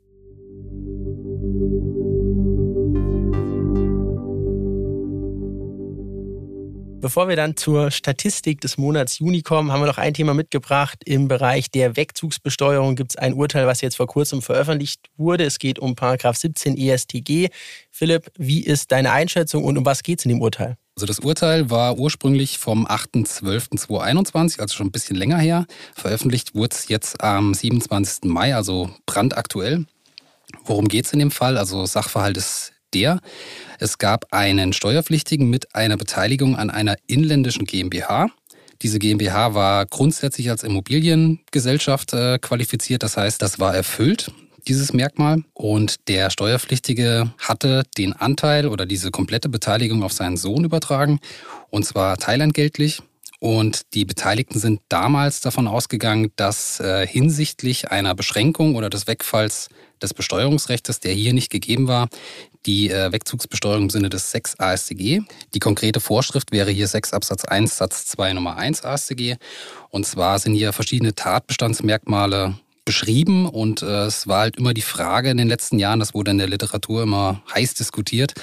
Bevor 7.01 7.27
wir 7.27 7.35
dann 7.35 7.57
zur 7.57 7.89
Statistik 7.89 8.61
des 8.61 8.77
Monats 8.77 9.17
Juni 9.17 9.41
kommen, 9.41 9.71
haben 9.71 9.81
wir 9.81 9.87
noch 9.87 9.97
ein 9.97 10.13
Thema 10.13 10.35
mitgebracht. 10.35 11.01
Im 11.03 11.27
Bereich 11.27 11.71
der 11.71 11.95
Wegzugsbesteuerung 11.95 12.95
gibt 12.95 13.13
es 13.13 13.15
ein 13.15 13.33
Urteil, 13.33 13.65
was 13.65 13.81
jetzt 13.81 13.97
vor 13.97 14.05
kurzem 14.05 14.43
veröffentlicht 14.43 15.09
wurde. 15.17 15.43
Es 15.43 15.57
geht 15.57 15.79
um 15.79 15.95
Paragraph 15.95 16.37
17 16.37 16.77
ESTG. 16.77 17.49
Philipp, 17.89 18.31
wie 18.37 18.63
ist 18.63 18.91
deine 18.91 19.13
Einschätzung 19.13 19.63
und 19.63 19.79
um 19.79 19.85
was 19.85 20.03
geht 20.03 20.19
es 20.19 20.25
in 20.25 20.29
dem 20.29 20.41
Urteil? 20.41 20.77
Also 20.95 21.07
das 21.07 21.17
Urteil 21.17 21.71
war 21.71 21.97
ursprünglich 21.97 22.59
vom 22.59 22.85
8.12.2021, 22.85 24.59
also 24.59 24.75
schon 24.75 24.87
ein 24.87 24.91
bisschen 24.91 25.15
länger 25.15 25.39
her. 25.39 25.65
Veröffentlicht 25.95 26.53
wurde 26.53 26.75
es 26.75 26.87
jetzt 26.87 27.19
am 27.23 27.55
27. 27.55 28.25
Mai, 28.25 28.53
also 28.53 28.91
brandaktuell. 29.07 29.87
Worum 30.65 30.87
geht 30.87 31.05
es 31.05 31.13
in 31.13 31.19
dem 31.19 31.31
Fall? 31.31 31.57
Also 31.57 31.83
Sachverhalt 31.87 32.37
ist 32.37 32.73
der, 32.93 33.19
es 33.79 33.97
gab 33.97 34.33
einen 34.33 34.73
Steuerpflichtigen 34.73 35.49
mit 35.49 35.75
einer 35.75 35.97
Beteiligung 35.97 36.55
an 36.55 36.69
einer 36.69 36.95
inländischen 37.07 37.65
GmbH. 37.65 38.27
Diese 38.81 38.99
GmbH 38.99 39.53
war 39.53 39.85
grundsätzlich 39.85 40.49
als 40.49 40.63
Immobiliengesellschaft 40.63 42.13
äh, 42.13 42.39
qualifiziert, 42.39 43.03
das 43.03 43.17
heißt, 43.17 43.41
das 43.41 43.59
war 43.59 43.75
erfüllt, 43.75 44.31
dieses 44.67 44.93
Merkmal. 44.93 45.43
Und 45.53 46.07
der 46.07 46.29
Steuerpflichtige 46.29 47.31
hatte 47.37 47.83
den 47.97 48.13
Anteil 48.13 48.67
oder 48.67 48.85
diese 48.85 49.11
komplette 49.11 49.49
Beteiligung 49.49 50.03
auf 50.03 50.13
seinen 50.13 50.37
Sohn 50.37 50.63
übertragen, 50.63 51.19
und 51.69 51.85
zwar 51.85 52.17
teilentgeltlich. 52.17 53.01
Und 53.39 53.93
die 53.95 54.05
Beteiligten 54.05 54.59
sind 54.59 54.81
damals 54.87 55.41
davon 55.41 55.67
ausgegangen, 55.67 56.31
dass 56.35 56.79
äh, 56.79 57.07
hinsichtlich 57.07 57.89
einer 57.89 58.13
Beschränkung 58.13 58.75
oder 58.75 58.87
des 58.87 59.07
Wegfalls 59.07 59.69
des 59.99 60.13
Besteuerungsrechts, 60.13 60.99
der 60.99 61.13
hier 61.13 61.33
nicht 61.33 61.49
gegeben 61.51 61.87
war, 61.87 62.07
die 62.65 62.89
äh, 62.89 63.11
Wegzugsbesteuerung 63.11 63.83
im 63.83 63.89
Sinne 63.89 64.09
des 64.09 64.31
6 64.31 64.59
AStG. 64.59 65.21
Die 65.53 65.59
konkrete 65.59 65.99
Vorschrift 65.99 66.51
wäre 66.51 66.71
hier 66.71 66.87
6 66.87 67.13
Absatz 67.13 67.45
1 67.45 67.77
Satz 67.77 68.05
2 68.07 68.33
Nummer 68.33 68.57
1 68.57 68.83
AStG. 68.83 69.37
Und 69.89 70.05
zwar 70.05 70.39
sind 70.39 70.53
hier 70.53 70.73
verschiedene 70.73 71.15
Tatbestandsmerkmale 71.15 72.55
beschrieben 72.91 73.47
und 73.47 73.83
äh, 73.83 74.03
es 74.03 74.27
war 74.27 74.41
halt 74.41 74.57
immer 74.57 74.73
die 74.73 74.81
Frage 74.81 75.29
in 75.29 75.37
den 75.37 75.47
letzten 75.47 75.79
Jahren, 75.79 76.01
das 76.01 76.13
wurde 76.13 76.31
in 76.31 76.37
der 76.37 76.49
Literatur 76.49 77.03
immer 77.03 77.41
heiß 77.55 77.73
diskutiert, 77.75 78.33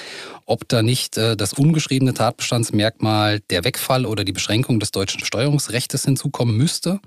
ob 0.46 0.66
da 0.66 0.82
nicht 0.82 1.18
äh, 1.18 1.36
das 1.36 1.52
ungeschriebene 1.52 2.14
Tatbestandsmerkmal 2.14 3.40
der 3.50 3.64
Wegfall 3.64 4.06
oder 4.06 4.24
die 4.24 4.32
Beschränkung 4.32 4.80
des 4.80 4.90
deutschen 4.90 5.22
Steuerungsrechts 5.22 6.02
hinzukommen 6.02 6.56
müsste. 6.56 6.98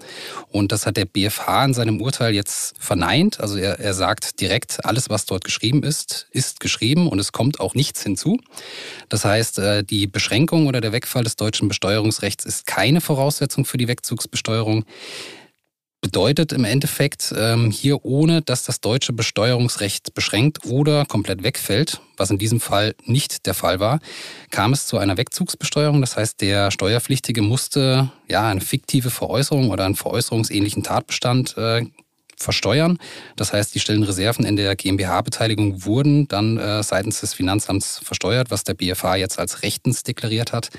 Und 0.50 0.72
das 0.72 0.86
hat 0.86 0.98
der 0.98 1.06
BFH 1.06 1.66
in 1.66 1.74
seinem 1.74 2.00
Urteil 2.00 2.36
jetzt 2.36 2.76
verneint. 2.78 3.40
Also 3.40 3.58
er, 3.58 3.80
er 3.80 3.96
sagt 3.96 4.40
direkt, 4.40 4.86
alles, 4.86 5.10
was 5.10 5.26
dort 5.26 5.44
geschrieben 5.44 5.82
ist, 5.82 6.28
ist 6.30 6.60
geschrieben 6.60 7.08
und 7.08 7.18
es 7.18 7.32
kommt 7.32 7.60
auch 7.60 7.74
nichts 7.74 8.04
hinzu. 8.04 8.40
Das 9.10 9.26
heißt, 9.26 9.58
äh, 9.58 9.84
die 9.84 10.06
Beschränkung 10.06 10.68
oder 10.68 10.80
der 10.80 10.92
Wegfall 10.92 11.24
des 11.24 11.38
deutschen 11.38 11.70
Besteuerungsrechts 11.70 12.46
ist 12.46 12.68
keine 12.68 13.02
Voraussetzung 13.02 13.66
für 13.66 13.80
die 13.80 13.88
Wegzugsbesteuerung 13.88 14.86
bedeutet 16.02 16.52
im 16.52 16.66
Endeffekt 16.66 17.34
ähm, 17.38 17.70
hier, 17.70 18.04
ohne 18.04 18.42
dass 18.42 18.64
das 18.64 18.82
deutsche 18.82 19.14
Besteuerungsrecht 19.14 20.14
beschränkt 20.16 20.66
oder 20.66 21.06
komplett 21.06 21.44
wegfällt, 21.44 22.02
was 22.18 22.32
in 22.32 22.40
diesem 22.40 22.60
Fall 22.60 22.96
nicht 23.06 23.46
der 23.46 23.54
Fall 23.54 23.80
war, 23.80 24.00
kam 24.50 24.74
es 24.74 24.88
zu 24.88 24.98
einer 24.98 25.18
Wegzugsbesteuerung. 25.18 26.02
Das 26.02 26.18
heißt, 26.18 26.42
der 26.42 26.72
Steuerpflichtige 26.72 27.44
musste 27.44 28.12
ja 28.28 28.50
eine 28.50 28.62
fiktive 28.62 29.12
Veräußerung 29.12 29.70
oder 29.70 29.86
einen 29.86 29.96
veräußerungsähnlichen 29.96 30.82
Tatbestand 30.82 31.56
äh, 31.58 31.86
versteuern. 32.36 32.98
Das 33.36 33.54
heißt, 33.54 33.74
die 33.76 33.80
stillen 33.80 34.04
Reserven 34.04 34.46
in 34.46 34.56
der 34.56 34.76
GmbH-Beteiligung 34.76 35.86
wurden 35.86 36.28
dann 36.28 36.58
äh, 36.58 36.82
seitens 36.82 37.22
des 37.22 37.36
Finanzamts 37.36 38.00
versteuert, 38.00 38.50
was 38.50 38.64
der 38.64 38.74
BFH 38.74 39.18
jetzt 39.18 39.38
als 39.38 39.62
rechtens 39.62 40.02
deklariert 40.02 40.52
hat. 40.52 40.70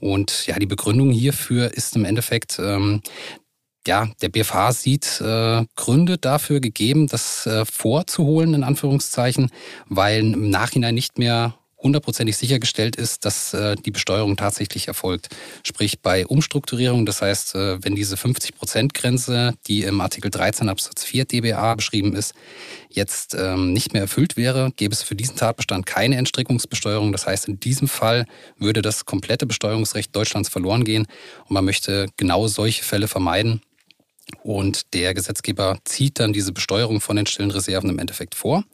Und 0.00 0.46
ja, 0.46 0.58
die 0.58 0.66
Begründung 0.66 1.10
hierfür 1.10 1.72
ist 1.72 1.96
im 1.96 2.04
Endeffekt, 2.04 2.58
ähm, 2.58 3.00
ja, 3.86 4.08
der 4.22 4.28
BFH 4.28 4.72
sieht 4.72 5.20
äh, 5.20 5.64
Gründe 5.76 6.18
dafür 6.18 6.60
gegeben, 6.60 7.06
das 7.06 7.46
äh, 7.46 7.64
vorzuholen, 7.64 8.54
in 8.54 8.64
Anführungszeichen, 8.64 9.50
weil 9.88 10.20
im 10.20 10.50
Nachhinein 10.50 10.94
nicht 10.94 11.18
mehr 11.18 11.54
hundertprozentig 11.84 12.36
sichergestellt 12.36 12.96
ist, 12.96 13.24
dass 13.26 13.52
äh, 13.52 13.76
die 13.76 13.90
Besteuerung 13.90 14.36
tatsächlich 14.36 14.88
erfolgt. 14.88 15.28
Sprich 15.62 16.00
bei 16.00 16.26
Umstrukturierung, 16.26 17.04
das 17.04 17.20
heißt, 17.20 17.54
äh, 17.54 17.84
wenn 17.84 17.94
diese 17.94 18.16
50-Prozent-Grenze, 18.16 19.54
die 19.66 19.82
im 19.82 20.00
Artikel 20.00 20.30
13 20.30 20.70
Absatz 20.70 21.04
4 21.04 21.26
DBA 21.26 21.74
beschrieben 21.74 22.16
ist, 22.16 22.34
jetzt 22.88 23.36
ähm, 23.38 23.72
nicht 23.74 23.92
mehr 23.92 24.02
erfüllt 24.02 24.36
wäre, 24.36 24.72
gäbe 24.76 24.94
es 24.94 25.02
für 25.02 25.14
diesen 25.14 25.36
Tatbestand 25.36 25.84
keine 25.84 26.16
Entstrickungsbesteuerung. 26.16 27.12
Das 27.12 27.26
heißt, 27.26 27.48
in 27.48 27.60
diesem 27.60 27.86
Fall 27.86 28.24
würde 28.58 28.80
das 28.80 29.04
komplette 29.04 29.46
Besteuerungsrecht 29.46 30.16
Deutschlands 30.16 30.48
verloren 30.48 30.84
gehen 30.84 31.06
und 31.42 31.50
man 31.50 31.66
möchte 31.66 32.08
genau 32.16 32.48
solche 32.48 32.82
Fälle 32.82 33.08
vermeiden. 33.08 33.60
Und 34.42 34.94
der 34.94 35.14
Gesetzgeber 35.14 35.78
zieht 35.84 36.18
dann 36.18 36.32
diese 36.32 36.52
Besteuerung 36.52 37.00
von 37.00 37.16
den 37.16 37.26
stillen 37.26 37.50
Reserven 37.50 37.90
im 37.90 37.98
Endeffekt 37.98 38.34
vor. 38.34 38.64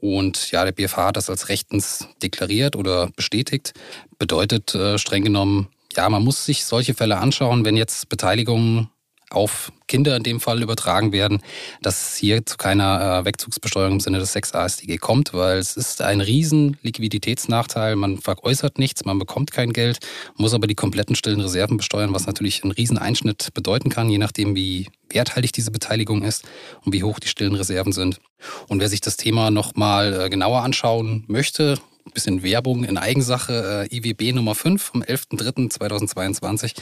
Und 0.00 0.50
ja, 0.50 0.64
der 0.64 0.72
BFH 0.72 1.08
hat 1.08 1.16
das 1.16 1.30
als 1.30 1.48
rechtens 1.48 2.08
deklariert 2.22 2.76
oder 2.76 3.10
bestätigt. 3.16 3.72
Bedeutet 4.18 4.74
äh, 4.74 4.98
streng 4.98 5.24
genommen, 5.24 5.68
ja, 5.96 6.08
man 6.08 6.22
muss 6.22 6.44
sich 6.44 6.64
solche 6.64 6.94
Fälle 6.94 7.16
anschauen, 7.18 7.64
wenn 7.64 7.76
jetzt 7.76 8.08
Beteiligungen 8.08 8.90
auf 9.30 9.72
Kinder 9.88 10.16
in 10.16 10.22
dem 10.22 10.40
Fall 10.40 10.62
übertragen 10.62 11.12
werden, 11.12 11.42
dass 11.82 12.10
es 12.10 12.16
hier 12.16 12.44
zu 12.46 12.56
keiner 12.56 13.20
äh, 13.20 13.24
Wegzugsbesteuerung 13.24 13.94
im 13.94 14.00
Sinne 14.00 14.18
des 14.18 14.32
6 14.32 14.54
AStG 14.54 14.98
kommt, 14.98 15.34
weil 15.34 15.58
es 15.58 15.76
ist 15.76 16.00
ein 16.00 16.20
riesen 16.20 16.76
Liquiditätsnachteil. 16.82 17.96
Man 17.96 18.18
veräußert 18.18 18.78
nichts, 18.78 19.04
man 19.04 19.18
bekommt 19.18 19.50
kein 19.50 19.72
Geld, 19.72 19.98
muss 20.36 20.54
aber 20.54 20.66
die 20.66 20.74
kompletten 20.74 21.16
stillen 21.16 21.40
Reserven 21.40 21.76
besteuern, 21.76 22.14
was 22.14 22.26
natürlich 22.26 22.62
einen 22.62 22.72
riesen 22.72 22.98
Einschnitt 22.98 23.52
bedeuten 23.54 23.90
kann, 23.90 24.10
je 24.10 24.18
nachdem, 24.18 24.54
wie 24.54 24.88
werthaltig 25.10 25.52
diese 25.52 25.70
Beteiligung 25.70 26.22
ist 26.22 26.44
und 26.84 26.92
wie 26.92 27.02
hoch 27.02 27.18
die 27.18 27.28
stillen 27.28 27.54
Reserven 27.54 27.92
sind. 27.92 28.20
Und 28.68 28.80
wer 28.80 28.88
sich 28.88 29.00
das 29.00 29.16
Thema 29.16 29.50
nochmal 29.50 30.20
äh, 30.20 30.30
genauer 30.30 30.62
anschauen 30.62 31.24
möchte, 31.26 31.78
bisschen 32.12 32.42
Werbung 32.42 32.84
in 32.84 32.98
Eigensache, 32.98 33.88
äh, 33.90 33.96
IWB 33.96 34.32
Nummer 34.32 34.54
5 34.54 34.82
vom 34.82 35.02
11.03.2022. 35.02 36.74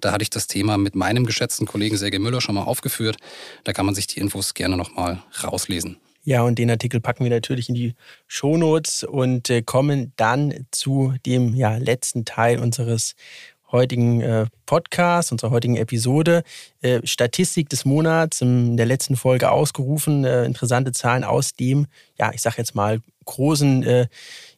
Da 0.00 0.12
hatte 0.12 0.22
ich 0.22 0.30
das 0.30 0.46
Thema 0.46 0.78
mit 0.78 0.94
meinem 0.94 1.26
geschätzten 1.26 1.66
Kollegen 1.66 1.96
Sergei 1.96 2.18
Müller 2.18 2.40
schon 2.40 2.54
mal 2.54 2.64
aufgeführt. 2.64 3.16
Da 3.64 3.72
kann 3.72 3.86
man 3.86 3.94
sich 3.94 4.06
die 4.06 4.20
Infos 4.20 4.54
gerne 4.54 4.76
nochmal 4.76 5.22
rauslesen. 5.42 5.96
Ja, 6.22 6.42
und 6.42 6.58
den 6.58 6.70
Artikel 6.70 7.00
packen 7.00 7.24
wir 7.24 7.30
natürlich 7.30 7.68
in 7.70 7.74
die 7.74 7.94
Shownotes 8.26 9.04
und 9.04 9.48
äh, 9.48 9.62
kommen 9.62 10.12
dann 10.16 10.66
zu 10.70 11.14
dem 11.24 11.54
ja, 11.54 11.78
letzten 11.78 12.26
Teil 12.26 12.58
unseres 12.58 13.14
heutigen 13.72 14.20
äh, 14.20 14.46
Podcast, 14.66 15.32
unserer 15.32 15.50
heutigen 15.50 15.76
Episode. 15.76 16.42
Äh, 16.82 17.00
Statistik 17.04 17.68
des 17.68 17.84
Monats 17.84 18.40
in 18.40 18.76
der 18.76 18.86
letzten 18.86 19.16
Folge 19.16 19.50
ausgerufen. 19.50 20.24
Äh, 20.24 20.44
interessante 20.44 20.92
Zahlen 20.92 21.24
aus 21.24 21.54
dem, 21.54 21.86
ja, 22.18 22.32
ich 22.34 22.42
sag 22.42 22.58
jetzt 22.58 22.74
mal, 22.74 23.00
großen 23.24 23.82
äh, 23.84 24.06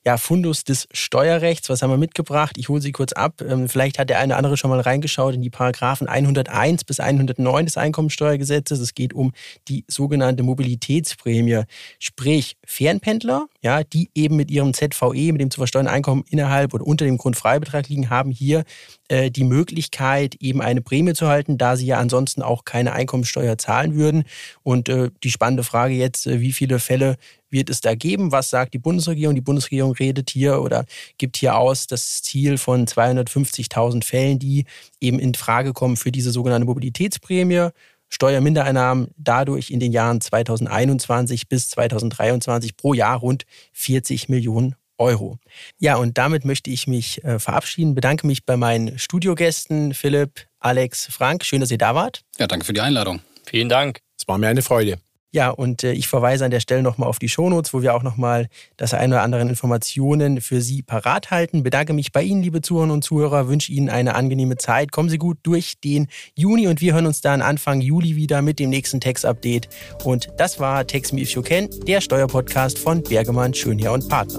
ja, 0.05 0.17
Fundus 0.17 0.65
des 0.65 0.89
Steuerrechts. 0.93 1.69
Was 1.69 1.83
haben 1.83 1.91
wir 1.91 1.97
mitgebracht? 1.97 2.57
Ich 2.59 2.69
hole 2.69 2.81
sie 2.81 2.91
kurz 2.93 3.13
ab. 3.13 3.41
Ähm, 3.41 3.69
vielleicht 3.69 3.99
hat 3.99 4.11
der 4.11 4.19
eine 4.19 4.33
oder 4.33 4.39
andere 4.39 4.57
schon 4.57 4.71
mal 4.71 4.81
reingeschaut 4.81 5.35
in 5.35 5.43
die 5.43 5.51
Paragraphen 5.51 6.09
101 6.09 6.85
bis 6.85 6.99
109 6.99 7.67
des 7.67 7.77
Einkommensteuergesetzes. 7.77 8.81
Es 8.81 8.95
geht 8.95 9.15
um 9.15 9.33
die 9.69 9.85
sogenannte 9.87 10.43
Mobilitätsprämie, 10.43 11.63
sprich 12.01 12.57
Fernpendler, 12.65 13.47
ja, 13.63 13.85
die 13.85 14.11
eben 14.15 14.37
mit 14.37 14.51
ihrem 14.51 14.75
ZVE, 14.75 15.33
mit 15.33 15.41
dem 15.41 15.51
zu 15.51 15.61
versteuernden 15.61 15.95
Einkommen 15.95 16.25
innerhalb 16.29 16.75
oder 16.75 16.85
unter 16.85 17.05
dem 17.05 17.19
Grundfreibetrag 17.19 17.89
liegen, 17.89 18.11
haben 18.11 18.33
hier 18.33 18.65
äh, 19.09 19.31
die 19.31 19.45
Möglichkeit, 19.45 20.35
eben 20.37 20.61
eine 20.61 20.81
Prämie 20.81 21.13
zu 21.13 21.29
halten, 21.29 21.59
da 21.59 21.77
sie 21.77 21.87
ja 21.87 21.99
ansonsten 21.99 22.43
auch 22.43 22.65
keine 22.65 22.93
Einkommensteuer 22.93 23.57
zahlen 23.57 23.95
würden. 23.95 24.25
Und 24.65 24.89
äh, 24.89 25.11
die 25.23 25.31
spannende 25.31 25.63
Frage 25.63 25.95
jetzt, 25.95 26.27
äh, 26.27 26.41
wie 26.41 26.53
viele 26.53 26.81
Fälle 26.81 27.17
wird 27.53 27.71
es 27.71 27.81
da 27.81 27.95
geben? 27.95 28.33
Was 28.33 28.51
sagt 28.51 28.75
die 28.75 28.79
Bundesregierung? 28.79 29.35
Die 29.35 29.41
Bundesregierung 29.41 29.93
redet 29.93 30.31
hier 30.31 30.61
oder 30.61 30.85
gibt 31.19 31.37
hier 31.37 31.57
aus 31.57 31.87
das 31.87 32.23
Ziel 32.23 32.59
von 32.59 32.87
250.000 32.87 34.05
Fällen, 34.05 34.39
die 34.39 34.65
eben 35.01 35.19
in 35.19 35.35
Frage 35.35 35.73
kommen 35.73 35.97
für 35.97 36.11
diese 36.11 36.33
sogenannte 36.33 36.67
Mobilitätsprämie. 36.67 37.69
Steuermindereinnahmen 38.09 39.09
dadurch 39.17 39.71
in 39.71 39.81
den 39.81 39.93
Jahren 39.93 40.21
2021 40.21 41.49
bis 41.49 41.71
2023 41.71 42.77
pro 42.77 42.93
Jahr 42.93 43.19
rund 43.19 43.45
40 43.73 44.29
Millionen 44.29 44.75
Euro. 44.99 45.39
Ja, 45.79 45.97
und 45.97 46.19
damit 46.19 46.45
möchte 46.45 46.71
ich 46.71 46.87
mich 46.87 47.25
äh, 47.25 47.39
verabschieden. 47.39 47.95
Bedanke 47.95 48.27
mich 48.27 48.45
bei 48.45 48.57
meinen 48.57 48.99
Studiogästen 48.99 49.95
Philipp, 49.95 50.47
Alex, 50.61 51.07
Frank. 51.11 51.45
Schön, 51.45 51.61
dass 51.61 51.71
ihr 51.71 51.79
da 51.79 51.95
wart. 51.95 52.23
Ja, 52.39 52.47
danke 52.47 52.67
für 52.67 52.73
die 52.73 52.81
Einladung. 52.81 53.21
Vielen 53.47 53.69
Dank. 53.69 54.01
Es 54.19 54.29
war 54.29 54.39
mir 54.39 54.49
eine 54.49 54.63
Freude. 54.63 54.99
Ja, 55.35 55.49
und 55.49 55.83
äh, 55.83 55.93
ich 55.93 56.09
verweise 56.09 56.45
an 56.45 56.51
der 56.51 56.61
Stelle 56.61 56.83
nochmal 56.83 57.09
auf 57.09 57.19
die 57.19 57.31
Shownotes, 57.31 57.73
wo 57.73 57.81
wir 57.81 57.95
auch 57.95 58.03
nochmal 58.03 58.49
das 58.77 58.93
eine 58.93 59.15
oder 59.15 59.23
andere 59.23 59.41
Informationen 59.41 60.43
für 60.43 60.61
Sie 60.61 60.83
parat 60.83 61.31
halten. 61.31 61.63
Bedanke 61.63 61.95
mich 61.95 62.13
bei 62.13 62.23
Ihnen, 62.23 62.43
liebe 62.43 62.61
Zuhörerinnen 62.61 62.95
und 62.95 63.03
Zuhörer, 63.03 63.49
wünsche 63.49 63.73
Ihnen 63.73 63.89
eine 63.89 64.15
angenehme 64.15 64.59
Zeit. 64.59 64.93
Kommen 64.93 65.09
Sie 65.09 65.17
gut 65.17 65.39
durch 65.43 65.81
den 65.81 66.09
Juni 66.35 66.69
und 66.69 66.83
wir 66.83 66.93
hören 66.93 67.07
uns 67.07 67.23
dann 67.23 67.41
Anfang 67.41 67.81
Juli 67.81 68.15
wieder 68.15 68.43
mit 68.43 68.59
dem 68.59 68.69
nächsten 68.69 69.01
Text-Update. 69.01 69.71
Und 70.05 70.29
das 70.37 70.61
war 70.61 70.87
Text 70.87 71.15
Me 71.15 71.23
If 71.23 71.31
You 71.31 71.41
Can, 71.41 71.71
der 71.87 72.03
Steuerpodcast 72.03 72.79
von 72.79 73.03
Bergemann, 73.03 73.55
Schönherr 73.55 73.93
und 73.93 74.07
Partner. 74.11 74.39